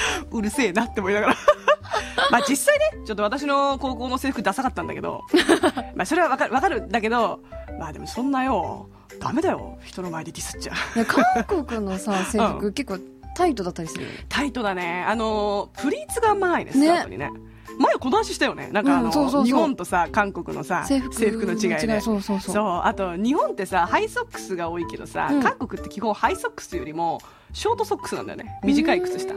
[0.30, 1.36] うるせえなって思いながら。
[2.30, 5.22] まあ実際ね、ちょっと私の高校の制服ダサかったんだけど、
[5.94, 7.40] まあそれはわかる、わかるんだけど、
[7.78, 8.88] まあでもそんなよ、
[9.20, 10.72] ダメだよ、人の前でディスっちゃ。
[10.96, 13.00] ね韓国のさ、制服、う結構
[13.34, 14.06] タイトだったりする。
[14.28, 15.04] タイトだね。
[15.06, 17.30] あの、プリーツがあんまないね、スねカートにね。
[17.78, 18.68] 前この話したよね。
[18.72, 22.00] なんかあの、う日本とさ、韓国のさ、制服の違いで。
[22.00, 22.54] そうそうそう。
[22.54, 27.20] そうあと日本ってさハイソックスが多いけどさ、うん韓国って基本ハイソックスよりも
[27.52, 28.58] ショートソックスなんだよね。
[28.62, 29.34] 短い靴下。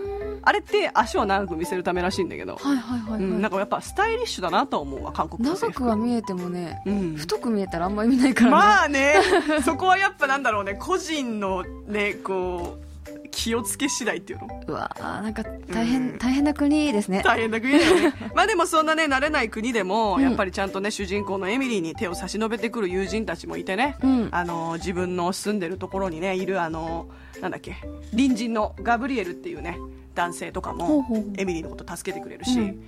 [0.48, 3.20] あれって足を長く見せるためらしいんだけど、はいはいはいはい。
[3.20, 7.16] うん、なんかやっぱスタイリッシュだなと思うわ韓国の制長服くは見えてもね、うん。
[7.16, 8.52] 太く見えたらあんまり見ないからね。
[8.52, 9.16] まあね
[9.66, 12.86] そこはやっぱなんだろうね個人のねこう
[13.32, 14.48] 気をつけ次第っていうの。
[14.68, 16.18] うわーなんか大変、うん。
[16.20, 17.24] 大変な国ですね。
[17.26, 18.14] 大変な国だよね。
[18.36, 20.22] まあでもそんなね慣れない国でも、うん。
[20.22, 24.30] やっぱりちゃんとね主人公のエミリーに手を差し伸べてくる友人たちもいてね、うん。
[24.32, 27.08] あの自分の住んでるところにねいるあの
[27.46, 27.76] なんだっけ？
[28.10, 29.78] 隣人のガブリエルっていうね
[30.16, 31.06] 男性とかも
[31.38, 32.84] エミリーのこと助けてくれるし、うん。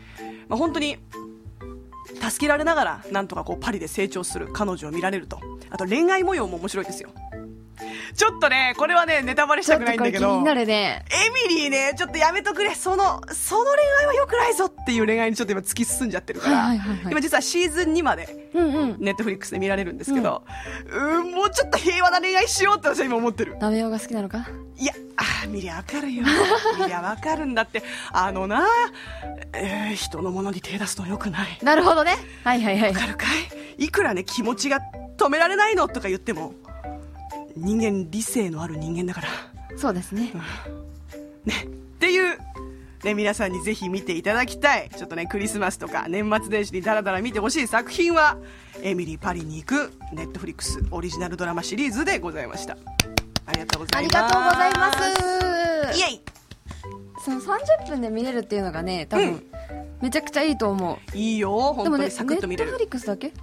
[0.48, 0.98] まあ、本当に
[2.20, 5.40] 助けられながらなんとかこうパリで成長する彼女を見られると。
[5.70, 7.10] あと恋愛模様も面白いですよ
[8.16, 11.06] ちょっとねこれはねネタバレしたくないんだけど気になるね。
[11.12, 12.74] エミリーね、ちょっとやめとくれ。
[12.76, 18.48] その、その恋愛は良くないぞっていう恋愛にちょっと今突き進んじゃってるから、はいはいはいはい今実はシーズン2まで。
[18.58, 20.44] ネットフリックスで見られるんですけど、
[20.88, 23.56] うーん、もうちょっと平和な恋愛しようって私は今思ってる。
[23.60, 24.48] ダメ男が好きなのか？
[24.78, 26.24] いや、あー見りゃわかるよ。
[26.80, 27.84] 見りゃわかるんだって。
[28.12, 28.66] あのな、
[29.54, 31.60] えー人のものに手出すの良くない。
[31.62, 32.16] なるほどね。
[32.44, 33.00] はいはいはいわ。
[33.00, 33.26] かるか
[33.78, 33.86] い？
[33.86, 34.80] いくらね、気持ちが
[35.18, 36.54] 止められないのとか言っても、
[37.58, 39.28] 人間理性のある人間だから。
[39.78, 40.32] そうですね。
[41.46, 41.68] ね、っ
[42.00, 42.38] ていう、
[43.04, 48.38] ね、皆さんにぜひ見ていただきたい、ちょっとね、クリスマスとか年末年始にダラダラ見てほしい作品は、
[48.82, 52.78] エミリー・パリに行く、ネットフリックスオリジナルドラマシリーズでございました。
[53.46, 54.18] ありがとうございます。
[54.18, 54.92] ありがとうございま
[55.94, 56.00] す。
[56.00, 56.37] イエイ
[57.24, 59.44] その30分で見れるっていうのがね、多分、うん
[60.00, 61.18] めちゃくちゃいいと思う。
[61.18, 62.70] いいよ、本当にネサクッと見れる。
[62.70, 63.34] ットフリックスだけ？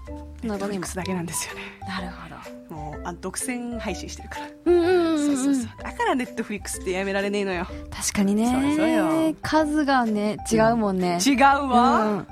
[0.44, 0.87] ネットフリック。
[0.87, 1.62] スだけなんですよね。
[1.80, 2.28] なるほ
[2.70, 2.76] ど。
[2.76, 4.46] もう、あ独占配信してるから。
[4.66, 5.37] うんうんうん、うん。
[5.37, 5.66] そうそうそう。
[5.82, 7.66] だからネットフリックスってやめられねえのよ。
[7.90, 8.46] 確かにね。
[8.46, 11.18] そうそうよ数がね、違うもんね。
[11.26, 12.04] 違うわ。
[12.04, 12.26] うん。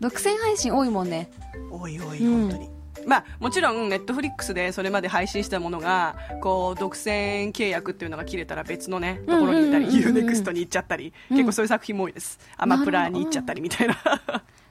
[0.00, 1.30] 独占配信多いもんね。
[1.70, 2.71] おいおい、うん本当に。
[3.06, 12.38] まあ、もちろん、ネットフリックスでそれまで配信したものが、こう、独占契約っていうのが切れたら別のね、ところに行ったり、うんうんうんうん UNEXT に行っちゃったり、うん結構そういう作品も多いです。
[12.56, 13.96] アマプラに行っちゃったりみたいな。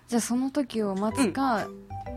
[0.08, 1.68] じゃあその時を待つか、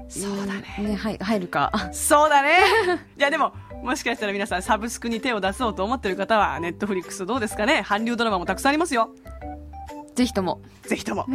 [0.08, 0.64] そうだね。
[0.78, 1.72] ね、はい、入るか。
[1.92, 2.58] そうだね。
[3.16, 7.84] いや、でも、もしかしたら皆さんサブスクに手を出そうと思ってる方は、ネットフリックスどうですかね？
[7.86, 9.10] 韓流ドラマもたくさんありますよ。
[10.14, 10.60] ぜひとも。
[10.82, 11.26] ぜひとも。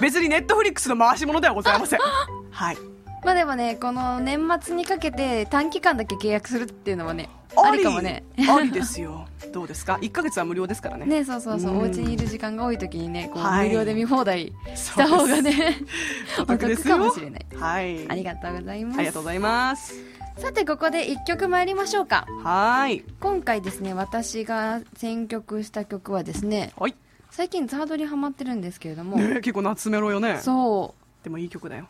[0.00, 1.98] 別にネットフリックスの回し物ではございません。
[2.50, 2.76] はい。
[3.24, 8.22] まあでもね、この年末にかけて短期間だけ契約するっていうのはね、ありかもね。
[8.36, 9.26] ありですよ。
[9.52, 11.06] どうですか ?1 ヶ月は無料ですからね。
[11.06, 15.78] ね、そうそうそう、うんお家にいる時間が多い時にね、こう、はい無料で見放題した方がね、
[16.38, 17.46] おお得かもしれない。
[17.54, 18.08] はい。
[18.10, 18.98] ありがとうございます。
[18.98, 19.94] ありがとうございます。
[20.36, 22.26] さて、ここで一曲参りましょうか。
[22.42, 23.04] はーい。
[23.20, 26.94] 今回ですね、私が選曲した曲はですね、はい。
[27.30, 30.40] 最近ザードにハマってるんですけれども、ね結構夏メロよね。
[30.42, 31.86] そう、でもいい曲だよ。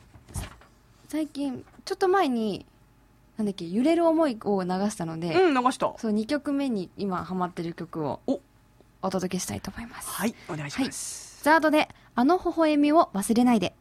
[1.14, 2.66] 最近、ちょっと前に、
[3.37, 5.94] なんだっけ、揺れる思いを流したので、うん、流した。
[5.96, 8.40] そう、2曲目に今ハマってる曲をお
[9.00, 10.11] お届けしたいと思います。
[10.11, 11.38] はい、お願いします。
[11.44, 13.77] ザードで、あの微笑みを忘れないで。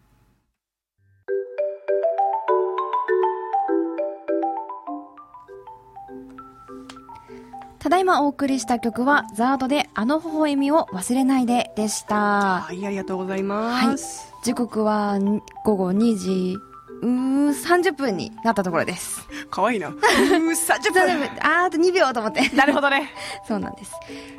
[7.80, 12.62] ただいまお送りした曲は、ザードで、あの微笑みを忘れないででした。
[12.62, 14.32] はい、ありがとうございます。
[14.43, 16.73] 時刻はん午後2時
[17.04, 19.28] うー30分になったところです。
[19.52, 19.89] かわいいな。
[19.92, 21.30] うー、30 30分分。
[21.42, 22.48] あーあと2秒と思って。
[22.56, 23.12] なるほどね。
[23.46, 23.92] そうなんです。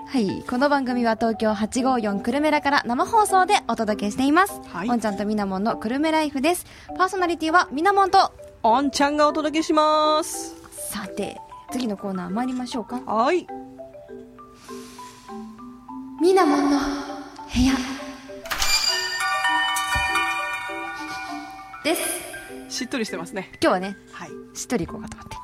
[0.08, 0.42] はい。
[0.48, 4.60] この番組は東京854くるめらから生放送でお届けしています。
[4.72, 6.64] はいおんちゃんとみなもんのくるめライフです。
[6.96, 10.54] パーソナリティはみなもんと、おんちゃんがお届けします。
[10.90, 11.38] さて、
[11.70, 13.00] 次のコーナー参りましょうか。
[13.04, 13.46] はい。
[16.22, 16.84] みなもんの部
[17.60, 17.74] 屋。
[21.84, 22.23] です。
[22.74, 23.50] しっとりしてますね。
[23.62, 24.30] 今日はね、はい。
[24.52, 25.36] しっとりいこうかと思って。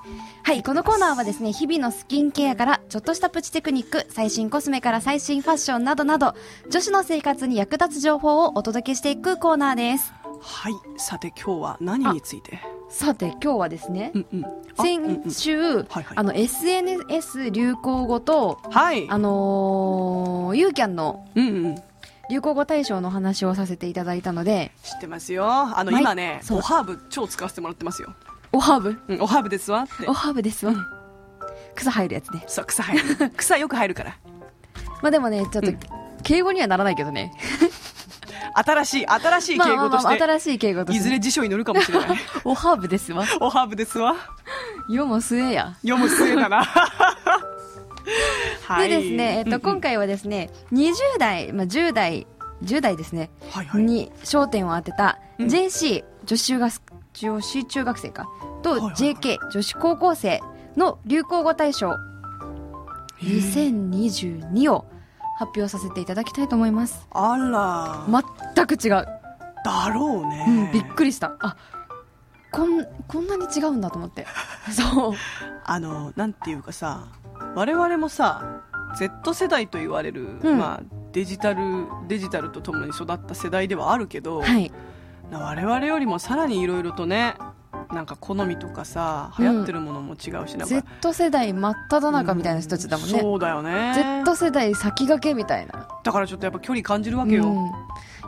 [0.43, 6.35] はい、このコーナーはですね、日々のスキンケアから、ちょっとしたプチテクニック、最新コスメから最新ファッションなどなど、
[6.71, 10.13] 女子の生活に役立つ情報をお届けしていくコーナーです。
[10.41, 10.73] はい。
[10.97, 12.59] さて今日は何について？
[12.89, 14.45] さて、今日はですねう、んうん。
[14.45, 19.09] あうんうん先週、はいはいあの、SNS 流行語と、はい。
[19.09, 21.75] あのー、ユーキャンのうんうん。
[22.31, 25.47] 流行語大賞の話をさせていただいたので、知ってますよ。
[25.51, 28.15] あの、はい今ね、おハーブ超使わせてもらってますよ。
[28.53, 28.97] おハーブ？
[29.09, 30.13] うん、おハーブですわってお。
[30.13, 30.75] ハーブですわ。
[31.75, 32.45] 草入るやつね。
[32.47, 33.31] そう、草入る。
[33.37, 34.17] 草よく入るから。
[35.03, 35.73] まあでもね、ちょっと、
[36.23, 37.33] 敬語にはならないけどね。
[38.55, 41.01] 新しい、新しいまあ敬語として、新しい敬語として。
[41.01, 42.19] いずれ辞書に載るかもしれない。
[42.45, 43.25] おハーブですわ。
[43.41, 44.15] おハーブですわ。
[44.89, 45.77] 世も末や。
[45.83, 46.65] 読む末だな。
[48.67, 52.27] はでですね、えっと、今回、回はですね、20代、まあ、10代、
[52.63, 53.83] 10代ですね、はいはい。
[53.83, 56.73] に焦点を当てたうん JC、女子中学
[57.15, 58.29] 女子中学生か、
[58.63, 60.41] と JK、女子高校生
[60.77, 61.97] の流行語大賞
[63.21, 64.87] 2022を
[65.39, 67.07] 発表させていただきたいと思います。
[67.11, 68.23] あら、
[68.55, 69.07] 全く違う。
[69.65, 70.45] だろうね。
[70.49, 71.35] うん、びっくりした。
[71.41, 71.57] あ、
[72.51, 74.27] こん、こんなに違うんだと思って。
[74.73, 75.15] そう。
[75.65, 77.07] あの、なんていうかさ、
[77.55, 78.63] 我々もさ、
[78.97, 84.73] Z 世代と言われる、うんまあ、デジタル、デジタルとともに育った世代ではあるけど、はい。
[85.31, 87.35] な我々よりもさらにいろいろとね、
[87.93, 93.21] なんか好みとかさ、流行ってるものも違うし、なんか Z 世代真っ只中みたいな人たちだもんね。
[93.21, 94.23] そうだよね。
[94.25, 95.89] Z 世代先駆けみたいな。
[96.03, 97.45] だからちょっとやっぱ距離感じるわけよ。
[97.47, 97.71] うん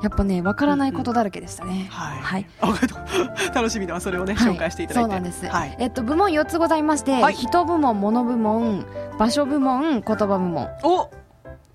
[0.02, 1.86] やっぱね、わからないことだらけでしたね。
[1.88, 2.18] はい。
[2.18, 2.46] はい。
[2.60, 5.10] あわかった楽しみだわ、それをね、はい紹介していただいて。
[5.10, 5.46] そうなんです。
[5.46, 5.76] はい。
[5.78, 8.84] えっと、部門4つございまして、はい人部門、物部門、
[9.16, 10.68] 場所部門、言葉部門。
[10.82, 11.08] お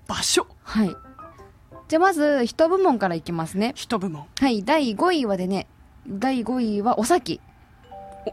[0.06, 0.94] 場所はい。
[1.88, 3.72] じゃあまず、人部門からいきますね。
[3.74, 4.26] 人部門。
[4.38, 5.66] はい、第5位はでね、
[6.06, 7.40] 第5位はおさき。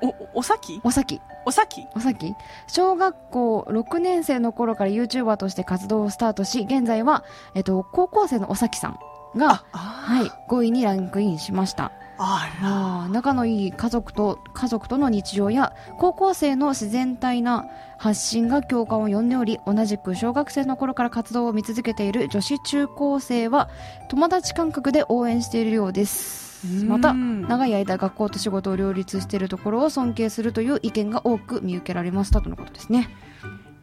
[0.01, 1.21] お、お、さきおさき。
[1.45, 1.65] おさ
[2.13, 2.35] き
[2.67, 8.99] 小学校6年生の頃から YouTuber として活動をスタートし、現在は、えっと、高校生のおさきさん
[9.35, 11.91] が、はい、5位にランクインしました。
[12.17, 13.09] あら。
[13.09, 17.65] 仲のいい家族と家族との日常や高校生の自然体な
[17.97, 23.69] 発信が共感を呼んでおり同じく小学生の頃から活動を見続けている女子中高生は
[24.09, 26.54] 友達感覚で応援しているようです
[26.87, 33.09] また長い間学校と仕事を両立しているところを尊敬するという意見が多く見受けられましたとのことですね。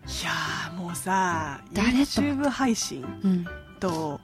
[0.06, 3.46] いやーもうさ、YouTube 配信うん
[3.78, 4.20] と、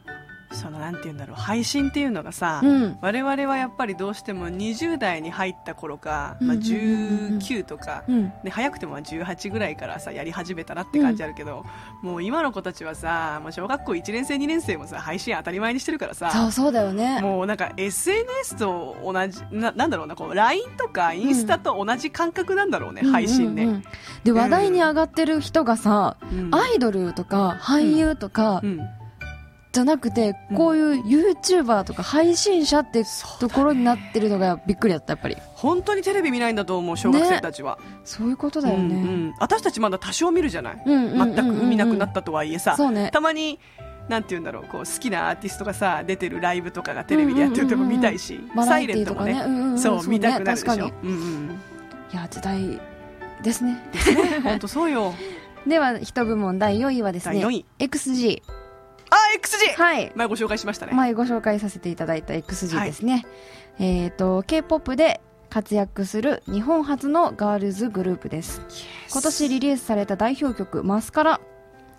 [0.51, 2.99] そのなんて言うんだろう、配信っていうのがさ、うん。
[3.01, 6.77] 我々はやっぱりどうしても20代に入った頃か、まあ、うんうんう
[7.27, 7.33] ん。
[7.33, 8.33] うん19とか、うん。
[8.43, 11.65] で早くてもまあ18ぐらいからさやり始めたなって感じあるけど、
[12.03, 17.21] もう今の子たちはさもう小学校1年生2年生もさ配信当たり前にしてるからさそうそうだよね。
[17.21, 23.85] もうなんか SNS と同じななんだろうなこう LINE とかインスタと同じ感覚なんだろうね、配信ね、うんうんうん。
[24.25, 26.55] で話題に上がってる人がさ、うん。
[26.55, 28.81] アイドルとか俳優とか、うん
[29.73, 30.57] じゃなくて、うん。
[30.57, 33.05] こういう YouTuber とか配信者って
[33.41, 35.37] ところになってるのがびっくりだった、やっぱり。
[35.55, 38.95] 本当にテレビ見ないんだと思う小学生たちは、そういうことだよね。
[38.95, 39.35] うんうん。
[39.39, 43.11] 私たちまだ多少見るじゃない、全く見なくなったとはいえさ、ね。
[43.13, 43.59] たまに
[44.09, 49.45] なんて言うんだろうこう好きなアーティストがさ出てるライブとかがテレビでやってるとこ見たいし、バサイレントもね、かね。
[49.47, 49.79] うんうんうん。
[49.79, 50.91] そう見たくなるでしょ。
[51.03, 51.61] うんうん
[52.11, 52.81] いや、時代
[53.43, 53.79] ですね。
[54.43, 55.13] 本当そうよ。
[55.67, 57.67] では、一部門第4位はですね、第4位。
[57.79, 58.43] XG。
[59.11, 60.13] あ XG、はい。
[60.15, 63.27] 前ご紹介しましたね、前ご紹介させていただいた XG ですね。
[63.79, 68.63] えっ、と、K-POP で活躍する日本初のガールズグループです。
[69.11, 71.41] 今年リリースされた代表曲「マスカラ」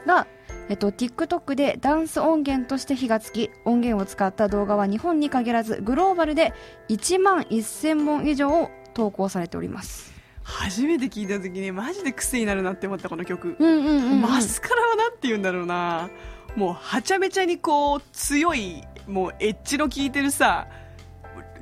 [0.05, 0.27] が、
[0.69, 6.53] えっと、TikTok でダンス音源として火がつき音源を使った動画は日本に限らずグローバルで
[6.89, 10.13] 1万1000本以上投稿されております。
[10.43, 16.09] 初めて聞いた時にマジで癖になるなって思ったこの曲、うんうんうん、うん、マスカラはなんて言うんだろうな
[16.55, 20.67] もうはちゃめちゃにこう強いもうエッジの効いてるさ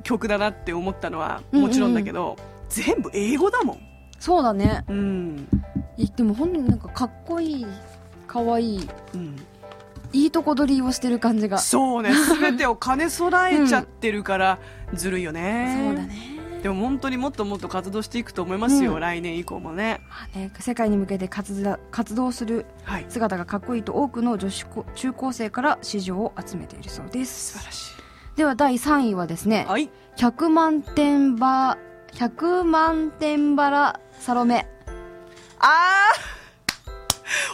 [0.02, 2.36] 曲だなって思ったのはもちろんだけど、
[2.68, 3.78] 全部英語だもん。
[4.18, 4.84] そうだね。
[4.88, 5.48] うん、
[5.96, 7.66] いでも本当になんかかっこいい
[8.26, 9.36] かわいいうん、
[10.12, 11.58] いいとこ取りをしてる感じが。
[11.58, 12.10] そそうね。
[12.40, 14.58] 全てを兼ね備えちゃってるから
[14.94, 15.90] ずるいよね。
[15.92, 19.00] うだねでも本当にもっともっと活動していくと思いますよ、うん。
[19.00, 20.00] 来年以降もね。
[20.08, 23.06] まあね、世界に向けて活動活動するはい。
[23.08, 27.52] 姿がかっこいいと多くの女子高中高生から支持を集めているそうです。
[27.52, 27.92] 素晴らし
[28.36, 29.90] では第3位はですねいはい。
[30.16, 31.78] 100万点バ
[32.12, 34.66] 100万点バラサロメ。
[35.60, 36.38] あー！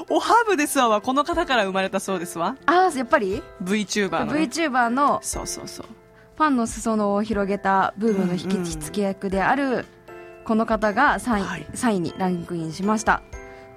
[0.09, 2.57] おハブですわはこの方から生まれたそうですわ。
[2.67, 5.19] ああやっぱり？VTuber の、ね、VTuber の。
[5.23, 5.87] そうそうそう
[6.37, 9.87] ファンの裾野を広げたブームの引き付け役である
[10.45, 11.67] この方が3位,、はい。
[11.73, 13.23] 3位にランクインしました。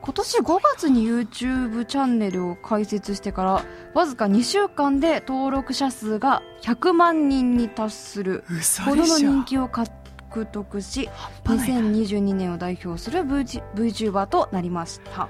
[0.02, 9.90] 今年5月に YouTube チャンネルを開設してからわずか2週間で登録者数が100万人に達する嘘ほどの人気を獲
[10.46, 11.10] 得し
[11.44, 15.28] 半端ないな2022年を代表する VTuber となりました。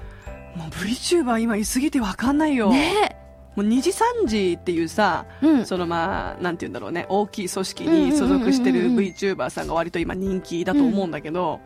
[0.54, 3.17] もう VTuber 今いすぎてわかんないよ、ね
[3.58, 5.66] もう2時3時っていうさ、えうん。
[5.66, 11.60] そのまあなんて言うんだろうね大きい組織に所属してる VTuber さんが割と今人気だと思うんだけど、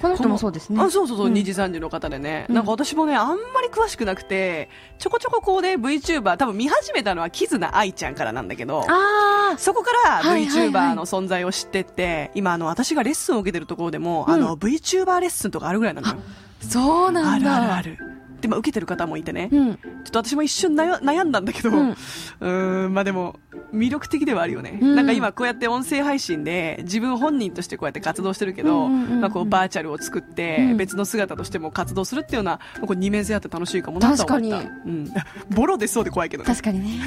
[0.00, 0.80] この人もそうですね。
[0.80, 1.34] あそうそうそう、ん。
[1.34, 2.54] 2時3時の方でね、うん。
[2.54, 10.68] なんか私もねあんまり詳しくなくてちょこちょここうね VTuber 多分見始めたのはキズナ愛ちゃんからなんだけどあそこからはいはいはい。
[10.70, 14.34] VTuber の存在を知ってって、今あの私がレッスンを受けてるところでも、うん。
[14.34, 16.14] あの VTuber レッスンとかあるぐらいなのよ。
[16.16, 17.56] あそうなあるんだ。
[17.56, 18.15] あるあるで、
[18.48, 19.74] まあ、受けてる方もいてね、うん。
[19.74, 21.96] ちょっと私も一瞬悩悩んだんだけど、ううん。
[22.40, 23.38] ーん、まあでも、
[23.72, 24.78] 魅力的ではあるよね。
[24.80, 24.96] うん。
[24.96, 30.76] なんか今こうやって音声配信で自分本人としてこうやって活動してるけど、うんうんうんうんまあこうバーチャルを作ってうん。
[30.76, 34.58] 別の姿としても活動するっていうのは、これ二面性あって楽しいかもなとは思った。
[34.58, 35.12] 確うん。
[35.54, 36.46] ボロ出そうで怖いけどね。
[36.46, 37.06] 確かにね。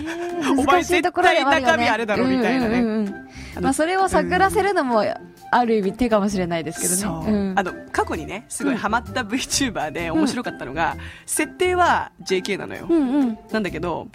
[0.99, 2.79] いところではあるよね絶対中身あれだろみたいなね。
[2.79, 5.03] うんうんうんうんあのまあ、それを探らせるのも
[5.51, 7.25] ある意味手かもしれないですけどね。
[7.25, 13.39] そう、んあの過去にねすごいハマった VTuber で面白かったのが、設定は JK なのよ、うんうん。
[13.51, 14.07] なんだけど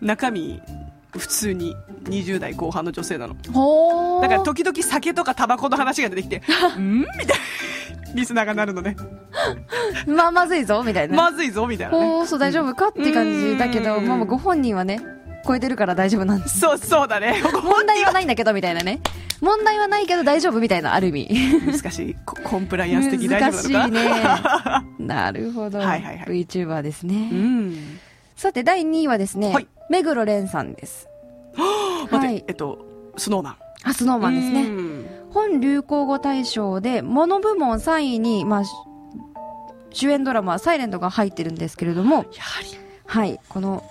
[0.00, 0.60] 中身
[1.18, 3.34] 普通に20代後半の女性なの。
[4.20, 6.42] だから時々酒とかタバコの話が出てきて
[6.78, 7.34] 「ん?」みたいな。
[8.14, 8.96] リスナーがなるのね。
[10.06, 12.06] まあまずいぞみたいな、まずいぞみたいなね。
[12.06, 14.06] ほーそう大丈夫かって感じだけど、うん。
[14.06, 15.00] まあ、ご本人はね
[15.46, 16.60] 超えてるから大丈夫なんです。
[16.60, 17.42] そうそうだね。
[17.52, 19.00] 問題はないんだけどみたいなね。
[19.40, 21.60] 問題はないけど大丈夫みたいなある意味。
[21.66, 22.16] 難しい。
[22.24, 25.06] ココンプライアンス的に大丈夫なの難かしいね。
[25.06, 26.46] なるほど、はいはいはい。
[26.46, 27.98] VTuber ですね、うん。
[28.36, 31.08] さて第2位はですね、はい目黒蓮さんです。
[32.10, 32.44] はい。
[32.46, 32.78] えっと
[33.16, 33.56] スノーマン。
[33.84, 34.62] あスノーマンですね。
[34.62, 35.06] うん。
[35.30, 38.72] 本流行語大賞でモノ部門3位に、まあ、し
[39.90, 42.16] 主演ドラマ「サイレントが入ってるんですけれども。
[42.16, 42.68] やはり。
[43.06, 43.38] はい。
[43.48, 43.82] この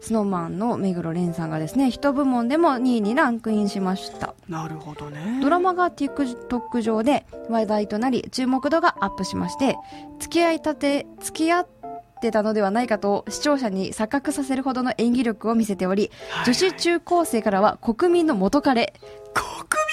[0.00, 4.34] スノーマンの目黒蓮さんがですね一部門でも2位にランクインしました。
[4.48, 5.40] なるほどね。
[5.42, 9.76] ドラマが TikTok 上で話題となり注目度がアップしまして
[10.18, 11.80] 付き合いたて付き合って
[12.30, 18.92] たのではないかと視聴者に錯覚させるほどの演技力を見せておりはい女子中高生からは国民の元彼。
[19.32, 19.46] 国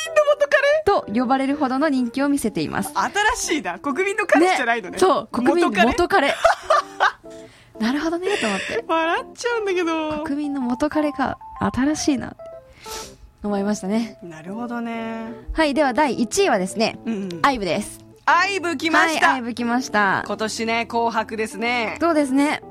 [0.05, 0.57] 民の元彼？
[0.85, 2.91] と呼ばれるほどの人気を見せています。
[2.93, 3.79] 新しいな。
[3.79, 4.99] 国民の彼氏じゃないのね。
[4.99, 6.33] そう国民の元彼？
[7.79, 8.83] なるほどねと思って。
[8.87, 10.23] 笑っちゃうんだけど。
[10.23, 12.29] 国民の元彼か新しいな。
[12.29, 14.17] って思いましたね。
[14.23, 15.27] なるほどね。
[15.53, 17.39] はいでは第1位はですねうんうん。
[17.43, 20.23] アイブですアイブ来ました、はいアイブ来ました。
[20.27, 21.97] 今年ね紅白ですね。
[22.01, 22.61] そうですね。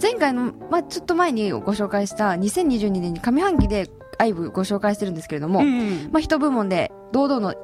[0.00, 7.54] 前回の、まあ、ちょっと前にご紹介した2022年に上半期でアイブご紹介してるんですけれども、うんまあ、一部門で堂々の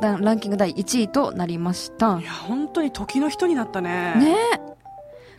[0.00, 2.18] ラランキング第1位となりました。
[2.20, 4.14] いや本当に時の人になったね。
[4.16, 4.36] ね。
[4.70, 4.73] え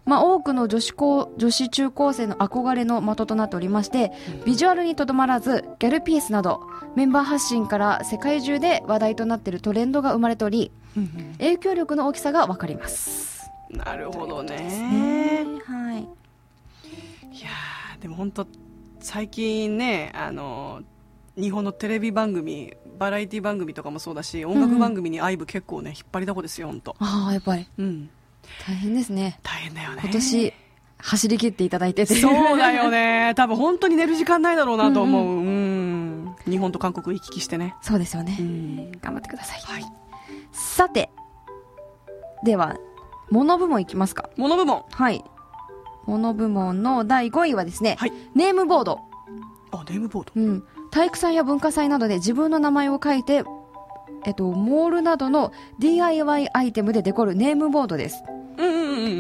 [0.05, 4.11] まあ、多くの女子高女子中高生の憧れの的となっておりまして
[4.45, 6.61] ビジュアルにとどまらずギャルピースなど
[6.95, 11.33] メンバー発信から世界中で話題となっているトレンドが生まれておりうんうん。
[11.39, 13.49] 影響力の大きさが分かります。
[13.69, 14.55] なるほどね。
[14.55, 15.45] ね。
[15.65, 16.01] はい。
[16.01, 16.03] い
[17.41, 18.47] やーでも本当
[18.99, 20.81] 最近ねあの
[21.37, 27.67] 日本のテレビ番組バラエティ番組とかもそうだし音楽番組にアイブ結構ね引っ張りだこですよ本当ああやっぱり。
[27.77, 28.09] うん
[28.67, 29.39] 大変ですね。
[29.43, 30.01] 大変だよね。
[30.03, 30.53] 今年
[30.97, 32.05] 走り切っていただいて。
[32.05, 33.33] てそうだよね。
[33.37, 35.39] 多分本当に寝る時間ないだろうなと思う。
[35.39, 36.35] うん。
[36.47, 37.75] 日本と韓国行き来してね。
[37.81, 38.91] そうですよね、うん。
[39.01, 39.59] 頑張ってください。
[39.61, 39.85] はい。
[40.51, 41.11] さて
[42.43, 42.77] では
[43.29, 44.29] モノ部門いきますか。
[44.37, 44.83] モノ部門。
[44.91, 45.23] はい。
[46.05, 48.13] モノ部門の第5位はですね、はい。
[48.35, 49.01] ネームボード。
[49.71, 50.31] あネームボード。
[50.35, 53.43] うん、体育祭や文化祭などで自分の名前を書いて、
[54.25, 58.23] えっと、モールなどの DIY アイテムでデコるネームボードです。
[58.27, 58.34] うんうんうん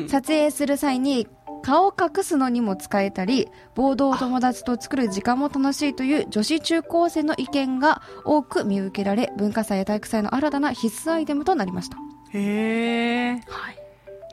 [0.07, 1.27] 撮影する際に
[1.65, 11.97] 顔を隠すのにも使えたりボードを友達と作る時間も楽しいという女子中高生の意見が多く見受けられ文化祭や体育祭の新たな必須アイテムとなりました。
[12.33, 13.77] へえはい、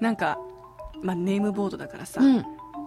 [0.03, 0.39] なんか、
[1.01, 2.45] まあ、ネームボードだからさ、うん、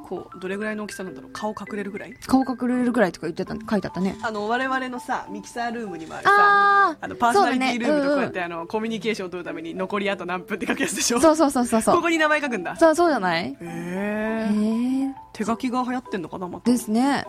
[0.07, 1.31] こうどれぐらいの大きさなんだろう？
[1.31, 2.13] 顔隠れるぐらい？
[2.27, 4.15] 顔隠れるぐらいとか言ってた書いてあったね。
[4.21, 11.19] あの我々のさミキサールームにもあるさああのパーソナリティルームとこうやっそて、あのコミュニケーションを取るために残りあと何分って書くやつでしょ？
[11.19, 11.95] そうそうそうそうそう。
[11.95, 12.75] ここに名前書くんだ。
[12.75, 13.45] そうそうじゃない？
[13.45, 16.71] へへええ手書きが流行ってんのかなまた。
[16.71, 17.25] ですね。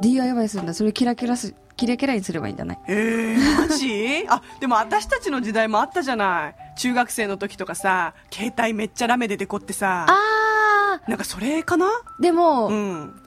[0.00, 0.74] DIY するんだ。
[0.74, 2.78] それキラキラすキラキラにすればいいんじゃない？
[2.88, 4.26] えー、マジ？
[4.28, 6.54] あでも私たちの時代もあったじゃない。
[6.76, 10.06] 中学生の時とかさ携帯めっちゃラメでデコってさ。
[10.08, 10.14] あ
[11.08, 11.86] なんかそれかな？
[11.86, 13.20] ーでも、うん。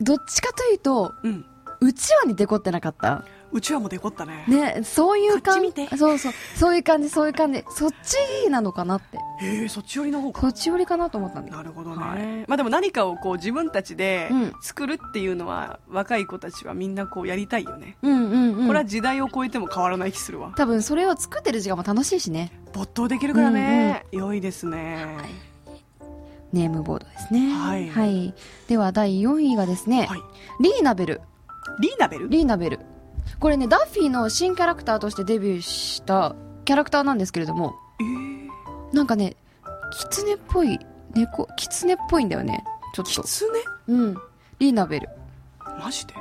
[0.00, 1.44] どっちかというとうん。
[1.80, 3.24] うちわにデコってなかった？
[3.50, 4.44] うちわもデコったね。
[4.46, 6.32] ねそういう感じそうそう。
[6.54, 7.64] そういう感じそういう感じ。
[7.70, 10.40] そっちなのかなってへえそっち寄りの方か。
[10.42, 11.50] そっち寄りかなと思ったんだ。
[11.50, 12.44] よなるほどね、はい。
[12.46, 14.52] まあでも何かをこう自分たちでうん。
[14.60, 18.66] 作るっていうのは、若い子たちはみんなこうやりたいよね、うんうんうん。
[18.66, 20.52] これは時代を超えても変わらない気するわ。
[20.56, 22.52] 多分それを作ってる時間も楽しいしね。
[22.74, 25.06] 没頭できるからね、良いですね、
[26.52, 27.52] ネームボードですね。
[27.52, 28.34] はい。
[28.68, 30.20] では第4位がですね、はい。
[30.60, 31.20] リーナベル。
[31.80, 32.28] リーナベル？
[32.28, 32.80] リーナベル。
[33.38, 36.34] これねダッフィーの新キャラクターとしてデビューした
[36.64, 39.36] キャラクターなんですけれどもえー、なんかね
[39.92, 40.78] キツネっぽい
[41.14, 42.64] 猫キツネっぽいんだよね。
[42.94, 43.10] ちょっと。
[43.10, 43.44] キツ
[43.88, 44.16] ネうん。
[44.58, 45.08] リーナベル。
[45.78, 46.14] マジで？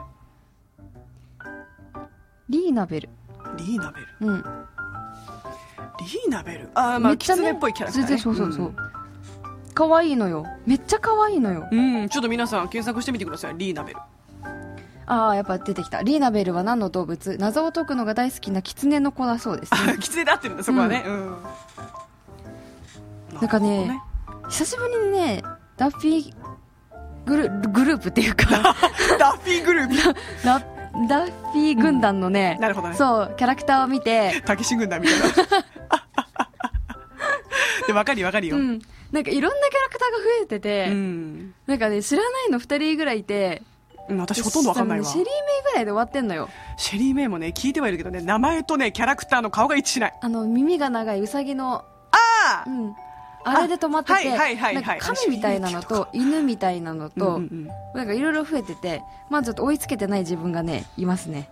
[2.50, 3.10] リーナベル。
[3.58, 4.08] リーナベル。
[4.22, 4.38] うん。
[4.38, 6.70] リーナベル？
[6.76, 8.76] あーまあ、キツネっぽいキャラクター、ね、そうそうそう
[9.78, 10.48] 可愛いのよ。
[10.66, 11.68] めっちゃ可愛いのよ。
[11.72, 13.56] うん、うんちょっと皆さん検索してみてください。
[13.60, 14.00] リーナベル。
[15.06, 16.02] ああやっぱ出てきた。
[16.02, 17.38] リーナベルは何の動物？
[17.40, 19.80] 謎を解くのが大好きなキツネの子だそうですね。
[19.96, 21.04] あキツネで合ってるんだそこはね。
[21.06, 21.38] うん、
[23.40, 25.44] なんかねる久しぶりにね
[25.78, 26.34] ダッフィー
[27.28, 28.48] グルグループっていうか。
[29.20, 29.96] ダッフィーグループ？
[30.44, 30.60] ダ
[31.08, 32.96] ダッフィー軍団のね、なるほどね。
[32.96, 34.42] そうキャラクターを見て。
[34.44, 35.28] たけし軍団みたいな。
[37.86, 38.82] で分かるよ分かるよ、ううんん
[39.12, 40.88] なんかいろんなキャラクターが増えてて、
[41.68, 43.64] なんかね知らないの2人ぐらいいて
[44.10, 45.06] うん私ほとんど分かんないわ。
[45.06, 45.34] シェリーメイ
[45.64, 46.50] ぐらいで終わってんのよ。
[46.78, 50.14] シェリー・メイもね聞いてはいるけどね名前とねキャラクターの顔が一致しない。
[50.22, 52.96] あの耳が長いウサギのああうん。
[53.44, 61.50] あれで止まってて、はいはい亀みたいなのと犬みたいなのと、うんなんかいろいろ増えてて、まあちょっと追いつけてない自分がね、いますね。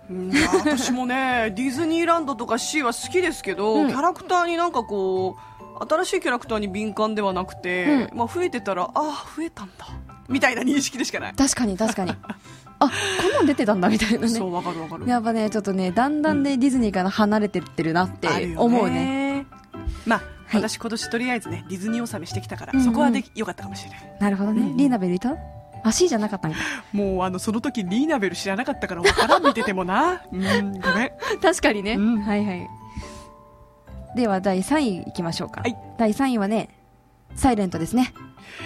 [0.53, 3.87] 私もねディズニーランドとかシーは好きですけど、うん。
[3.87, 5.54] キャラクターになんかこう
[5.89, 9.87] 新しいキャラクターに敏感ではなくて、まあ、増えてたらああ増えたんだ
[10.27, 12.11] みたいな認識でしかない、確かに確かに。
[12.79, 12.89] あ、
[13.21, 14.27] こんなん出てたんだみたいなね。
[14.29, 19.45] そうわかるわかるやっぱね、ちょっとね、だんだんね、ディズニーから離れてってるなって思うね。
[20.05, 24.73] まあ、はい私今年とりあえずねディズニー納めしてきたから、うんうんそこはできよかったかもしれないなるほどね。
[24.77, 25.35] リーナベルいた？
[25.83, 26.57] あ、C じゃなかったんか。
[26.93, 30.47] もうあのその時リーナベル知らなかったからわからん見ててもなうんご
[30.93, 31.11] めん
[31.41, 31.93] 確かにね。
[31.93, 32.67] うんはいはい。
[34.15, 35.61] では、第3位いきましょうか。
[35.61, 35.75] はい。
[35.97, 36.69] 第3位はね、
[37.35, 38.13] サイレントですね。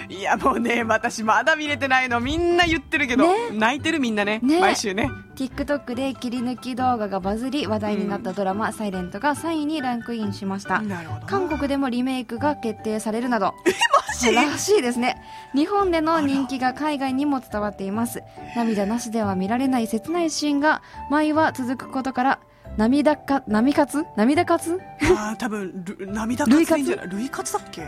[0.08, 3.50] いやもうね私まだ見れてないのみんな言ってるけど、ね。
[3.58, 4.60] 泣いてるみんなねね。
[4.60, 5.10] 毎週ね。
[5.34, 10.82] TikTok で切り抜き動画がバズり話題になったドラマ、サイレントが3位にランクインしました。
[10.82, 11.20] なるほど。
[11.22, 13.54] な韓国でもリメイクが決定されるなど。
[13.56, 14.32] マジ？
[14.34, 15.20] らしいですね。
[15.54, 18.22] 日本での人気が海外にも伝わっています。
[18.54, 22.40] 涙なしでは見られない切ないシーンが毎話続くことから
[22.80, 24.06] 涙か涙活？
[24.16, 24.80] 涙活？
[25.02, 27.08] あー多分ル涙活でいいんじゃない？
[27.10, 27.52] 類活？
[27.52, 27.82] だっけ？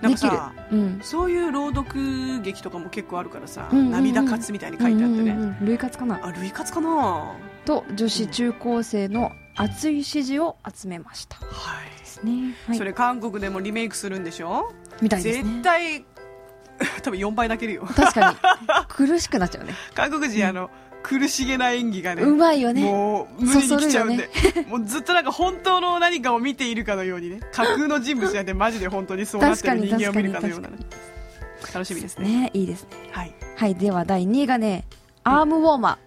[0.00, 0.30] できる。
[0.30, 1.00] かさうん。
[1.02, 3.92] そういう朗読劇とかも結構あるからさ、うんうんうん。
[3.92, 6.20] 涙活みたいに書いてあってね、うんうんうん類活かな。
[6.22, 6.88] あ類活かな？
[6.88, 7.34] は
[7.66, 11.38] と女子中高生の熱い支持を集めました。
[11.40, 14.72] でい、すね、はい、それ韓国でもリメイクするんでしょ？
[15.02, 15.44] みたいですね。
[15.44, 16.04] 絶対
[17.04, 17.84] 多分4倍泣けるよ。
[17.94, 18.36] 確かに。
[18.88, 19.74] 苦しくなっちゃうね。
[19.94, 20.70] 韓国人、あの
[21.04, 22.82] 苦しげな演技がねうまいよね。
[22.82, 24.30] もう胸に来ちゃうんで、
[24.68, 30.78] もうずっとなんか本当の何かを見ているかのようにね 架空の人物じゃなくてマジで本当にそうなってる人間を見るかのようなね
[31.72, 32.28] 楽しみですね。
[32.28, 32.88] ねいいですね。
[33.12, 33.34] はい。
[33.56, 34.86] はいでは第2位がね
[35.24, 35.98] アームウォーマ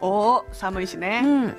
[0.00, 1.56] ーおお寒いしね、うん。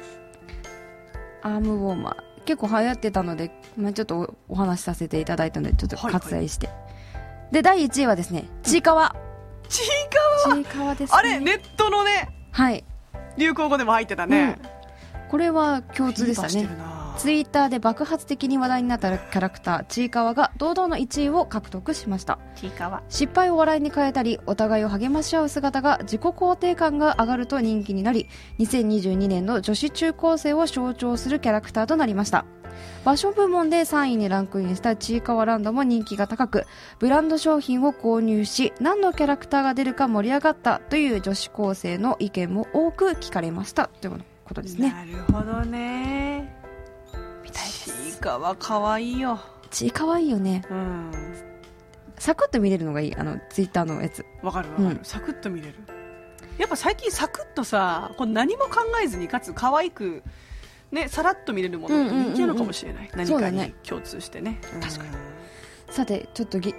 [1.42, 2.46] アームウォーマー。
[2.46, 6.22] 結構流行ってたので、まあ、ちょっとおお話しさせていただいたので、ちょっとはいはい。
[6.22, 6.70] 割愛して。
[7.52, 9.16] で、第1位はですね、ちいかわ。
[9.68, 9.88] ちい
[10.46, 10.56] かわ。
[10.56, 11.18] ちいかわですね。
[11.18, 12.84] あれネットのねはい。
[13.38, 14.58] 流行語でも入ってたね、
[15.30, 16.68] これは共通でしたね
[17.18, 22.38] ツイッターで爆発的に話題になったキャラクター、ちいかわが堂々の1位を獲得しました。
[22.56, 28.28] ちいかわ失敗を笑いに変えたり、お互いを励まし合う姿が自己肯定感が上がると人気になり、
[28.60, 32.46] 2022年の女子中高生を象徴するキャラクターとなりました。
[33.04, 36.68] 場所部門で3位にランクインしたちいかわランドも人気が高く、
[37.00, 43.88] ブランド商品を購入し、何のキャラクターが出るか盛り上がったという女子高生の意見も多く聞かれました。
[43.88, 44.92] ということですね。
[44.92, 46.57] なるほどねみ
[47.58, 48.12] たいです。
[48.14, 49.40] ちいかわかわいいよ。
[49.70, 50.64] ちいかわいいよね。
[50.70, 51.12] うん。
[52.20, 53.16] サクッと見れるのがいい。
[53.16, 54.26] あのツイッターのやつ。
[54.42, 55.00] わかるわかる、うん。
[55.04, 55.74] サクッと見れる。
[56.58, 60.24] やっぱ最近サクッとさこう何も考えずにかつ可愛く
[60.92, 63.74] ねさらっと見れるものって人気なのかもしれない、何かにそうだね。
[63.84, 64.60] 共通してね。
[64.82, 65.10] 確かに。
[65.10, 65.38] うん
[65.90, 66.76] さてちょっとぎ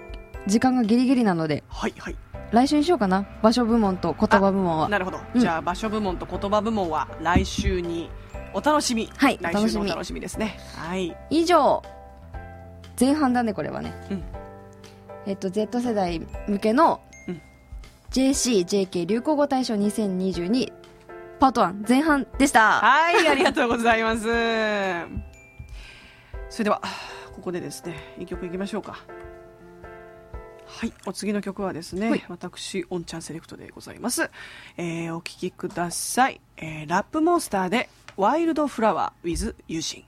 [0.46, 1.64] 時間がギリギリなので。
[1.68, 2.16] はいはい。
[2.50, 3.26] 来週にしようかな。
[3.42, 4.88] 場所部門と言葉部門は。
[4.88, 5.40] なるほど、うん。
[5.40, 8.10] じゃあ場所部門と言葉部門は来週に
[8.58, 9.08] お楽しみ。
[9.16, 9.70] はい来お楽しみ。
[9.70, 10.58] 週のお楽しみですね。
[10.76, 11.16] はい。
[11.30, 11.82] 以上
[12.98, 14.24] 前半だねこれはね、うん。
[15.26, 17.40] えっと Z 世代向けのうん。
[18.10, 20.72] JCJK 流行語大賞2022
[21.38, 22.80] パート1前半でした。
[22.80, 24.22] はい ありがとうございます。
[26.50, 26.82] それでは
[27.34, 28.98] ここでですね一曲いきましょうか。
[30.66, 32.24] はいお次の曲はですね、はい。
[32.28, 34.30] 私オンちゃんセレクトでございます、
[34.76, 37.88] えーお聴きください、えーラップモンスターで
[38.18, 40.04] ワイルドフラワー with ユジン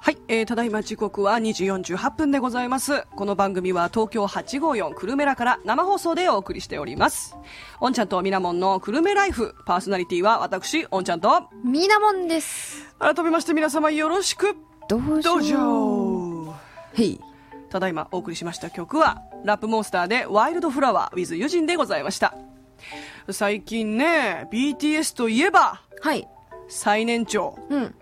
[0.00, 3.04] はい、えーただいま時刻は2時48分でございます。
[3.14, 7.36] この番組は東京854クルメラから生放送でお送りしております。
[7.82, 12.94] おんちゃんとみなもんのクルメライフ、パーソナリティは私、おんちゃんと、みなもんです。
[12.98, 14.56] 改めまして皆様よろしく、
[14.88, 16.54] どうぞぞ
[16.94, 17.20] へい
[17.70, 22.34] ただいまお送りしました曲は、ラップモンスターでワイルドフラワー with ユジンでございました。
[23.30, 26.26] 最近ね、BTS といえば、はい
[26.68, 27.94] 最年長、うん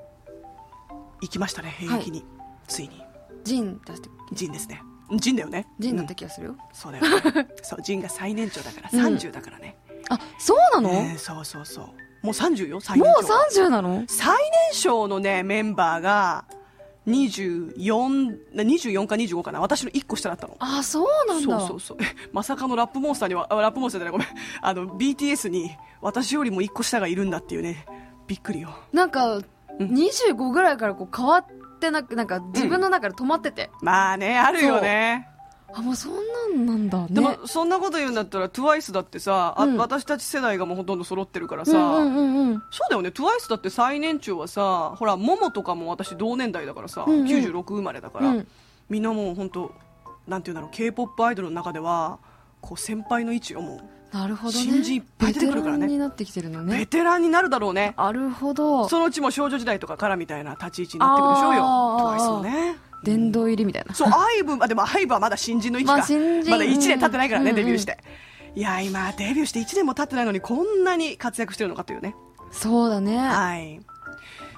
[1.20, 2.24] 行きましたね、兵役に。
[2.66, 3.02] ついに。
[3.44, 4.82] ジン出してジンですね。
[5.16, 5.66] ジンだよね。
[5.78, 7.48] ジンだっうんた気がするよ、そうだよね。
[7.62, 9.76] そう、ジンが最年長だから、うん30だからね。
[10.10, 11.86] あそうなの、ねそうそうそう。
[12.22, 13.64] もう30よ、最年もう長。
[13.64, 14.04] 30なの？
[14.08, 14.36] 最
[14.70, 16.44] 年少のね、メンバーが、
[17.08, 19.60] 24、24か25かな。
[19.60, 20.56] 私の1個下だったの。
[20.58, 21.98] あそうなんだそうそうそう。
[22.00, 24.28] え まさかのラップモンスターには、あラップモンスターじゃない、ごめん。
[24.60, 27.86] あの、BTS に私よりも1個下がいるんだっていうね、
[28.26, 28.70] びっくりよ。
[28.92, 29.40] なんか
[29.80, 31.46] 25ぐらいからこう変わっ
[31.80, 35.28] てなくなんか自分の中で止まってて、まあね、あるよね。
[35.74, 36.98] あもうそんなんなんだ。
[37.00, 39.76] ねでも、そんなこと言うんだったら、TWICE だってさ、あうん。
[39.76, 42.62] 私たち世代がもうほとんど揃ってるからさ、うんうんうんうん。
[42.70, 47.26] そうだよね、TWICE だって最年長はさ、ほら、モモとかも私同年代だからさ、うんうん。
[47.26, 48.48] 96生まれだから、うん。
[48.88, 49.72] みんなもう本当
[50.26, 52.18] なんていうんだろう、K-POP アイドルの中では、
[52.60, 53.80] こう先輩の位置をも
[54.12, 54.64] なるほどね。
[54.64, 55.86] 新人いっぱい出てくるからね。
[55.86, 57.94] ベテランになってきてるのう、ベねテランになるだろうね。
[57.96, 58.88] なるほど。
[58.88, 62.87] そのうちも少女時代とかからみたいな立ち位置になってくるでしょうよ、TWICE もね。
[63.04, 65.98] 殿堂入りみたいなそう、アイブ、あ、でもアイブはまだ新人の位置か。
[65.98, 67.98] まあ新人まだ1年経ってないからね、うんデビューして。
[68.54, 72.14] いや、今、デビューして1年も経ってないのに、こんなに活躍してるのかというね。
[72.50, 73.80] そうだねはい。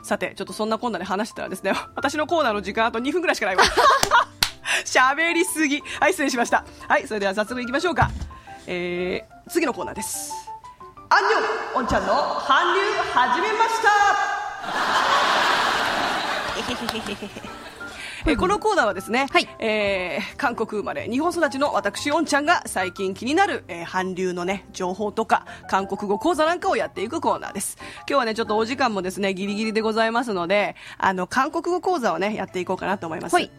[0.03, 3.65] さて、ちょっとそんなこんなで話してたらですね、 私のコーナーの時間あと2分くらいしかないわ。
[4.85, 5.83] 喋りすぎ。
[6.01, 6.65] はい、失礼しました。
[6.89, 8.11] はい、それでは早速行きましょうか。
[8.67, 10.33] えー、次のコーナーです。
[11.11, 12.81] アンニョン、おんちゃんの韓流
[13.13, 13.91] 始めました
[18.27, 27.77] えーこのコーナーはですね、はいえー韓国生まれ、日本育ちの私、おんちゃんが最近気になる、えー韓流のね、情報とか、韓国語講座なんかをやっていくコーナーです。
[28.01, 33.35] 今日はね、ちょっとお時間もですね、ギリギリでございますので、あの、韓国語講座をね、やっていこうかなと思います。
[33.35, 33.51] はい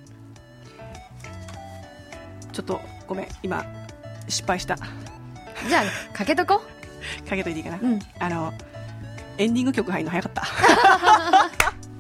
[2.52, 3.64] ちょっと、ごめん、今、
[4.28, 4.76] 失敗した。
[4.76, 4.86] か
[5.70, 5.84] じゃ
[6.14, 6.62] あかけとこ
[7.30, 7.80] けといていいかな。
[7.82, 8.54] うんあの、
[9.38, 10.44] エンディング曲入るの早かった。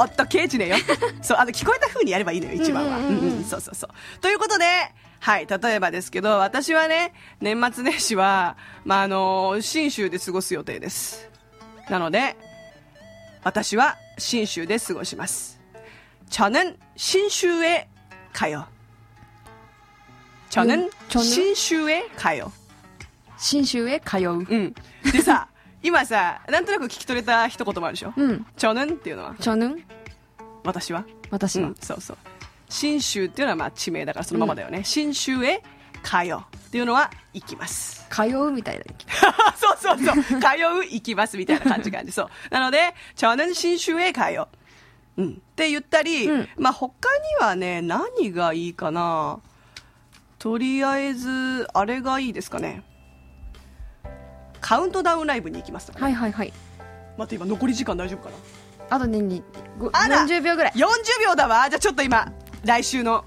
[0.00, 0.76] おっと刑事ねよ。
[1.22, 4.18] そうあの聞こえたふうにやればいいのよ一番は、うんうん、うんうん、そうそうそう。
[4.20, 4.64] ということで
[5.19, 11.29] はい、例えばですけど、私はね、年末年始は、まあ、あの、新州で過ごす予定です。
[11.89, 12.35] なので、
[13.43, 15.59] 私は新州で過ごします。
[16.29, 17.87] 저는新州へ
[18.33, 22.51] 가요。저는 うん저는 新州へ가요。
[23.37, 24.31] 新州へ通う。
[24.31, 24.73] うん。
[25.11, 25.47] でさ、
[25.81, 28.45] 今さ、なんとなく聞き取れた一言もあるでしょうん。
[28.57, 29.83] 저는っていうのは、 저는
[30.63, 31.75] 私は私はうん、。
[31.81, 32.17] そうそう。
[32.68, 34.82] 新州っていうのはまあ地名だからそのままだよね。
[34.84, 35.62] 新州へ
[36.02, 38.06] 通うっていうのは行きます。
[38.10, 38.84] 通うみたいな。
[39.56, 40.14] そうそうそう。
[40.22, 40.46] 通
[40.80, 42.12] う行きますみたいな感じ感じ。
[42.12, 42.28] そう。
[42.50, 44.48] なので、저는新州へ通う。
[45.16, 45.30] うん。
[45.30, 47.08] って言ったり、うんまあ他
[47.40, 49.40] にはね、何がいいかな。
[50.38, 52.84] とりあえず、あれがいいですかね。
[54.60, 56.04] カウントダウンライブに行きますとかね。
[56.04, 56.52] はいはいはい。
[57.16, 58.36] 待って今残り時間大丈夫かな
[58.90, 59.42] あとね、に
[59.78, 60.72] ごあら40秒ぐらい。
[60.72, 60.86] 40
[61.24, 62.32] 秒だわじゃあちょっと今
[62.64, 63.24] 来週の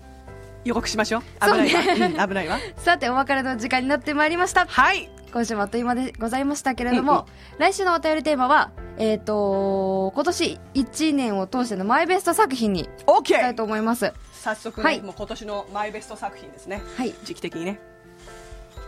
[0.64, 1.22] 予告しましょう。
[1.42, 1.82] 危ないわ。
[1.84, 2.60] ねうん危ないわ。
[2.78, 4.66] さて、お別れの時間になってまいりました。
[4.66, 5.10] はい。
[5.34, 7.26] 今週もあっという間でございましたけれども、うんうん。
[7.60, 14.14] 来週のお便りテーマは、えっ、と、今年1年を通してのマイベスト作品にしたいと思います。
[14.34, 15.02] 早速ね、はい。
[15.02, 16.82] もう今年のマイベスト作品ですね。
[16.98, 17.16] はい。
[17.24, 17.80] 時期的にね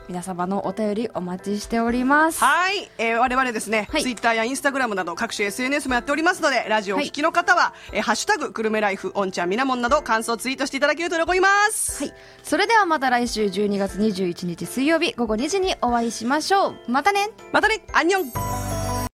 [0.07, 2.43] 皆様のお便りお待ちしております。
[2.43, 4.01] はい、えー我々ですね、はい。
[4.01, 12.03] ツイッターやインスタグラムなど各種 SNS もやっておりますのでラジオをお聞きの方は、えーハッシュタグくるめライフオンちゃんみなもんなど感想ツイートしていただけると喜びます。
[12.03, 12.13] はい。
[12.43, 16.75] それではまた来週12月21日水曜日午後2時にお会いしましょう。
[16.87, 17.29] またね。
[17.51, 17.85] またね。
[17.93, 18.92] アンニョン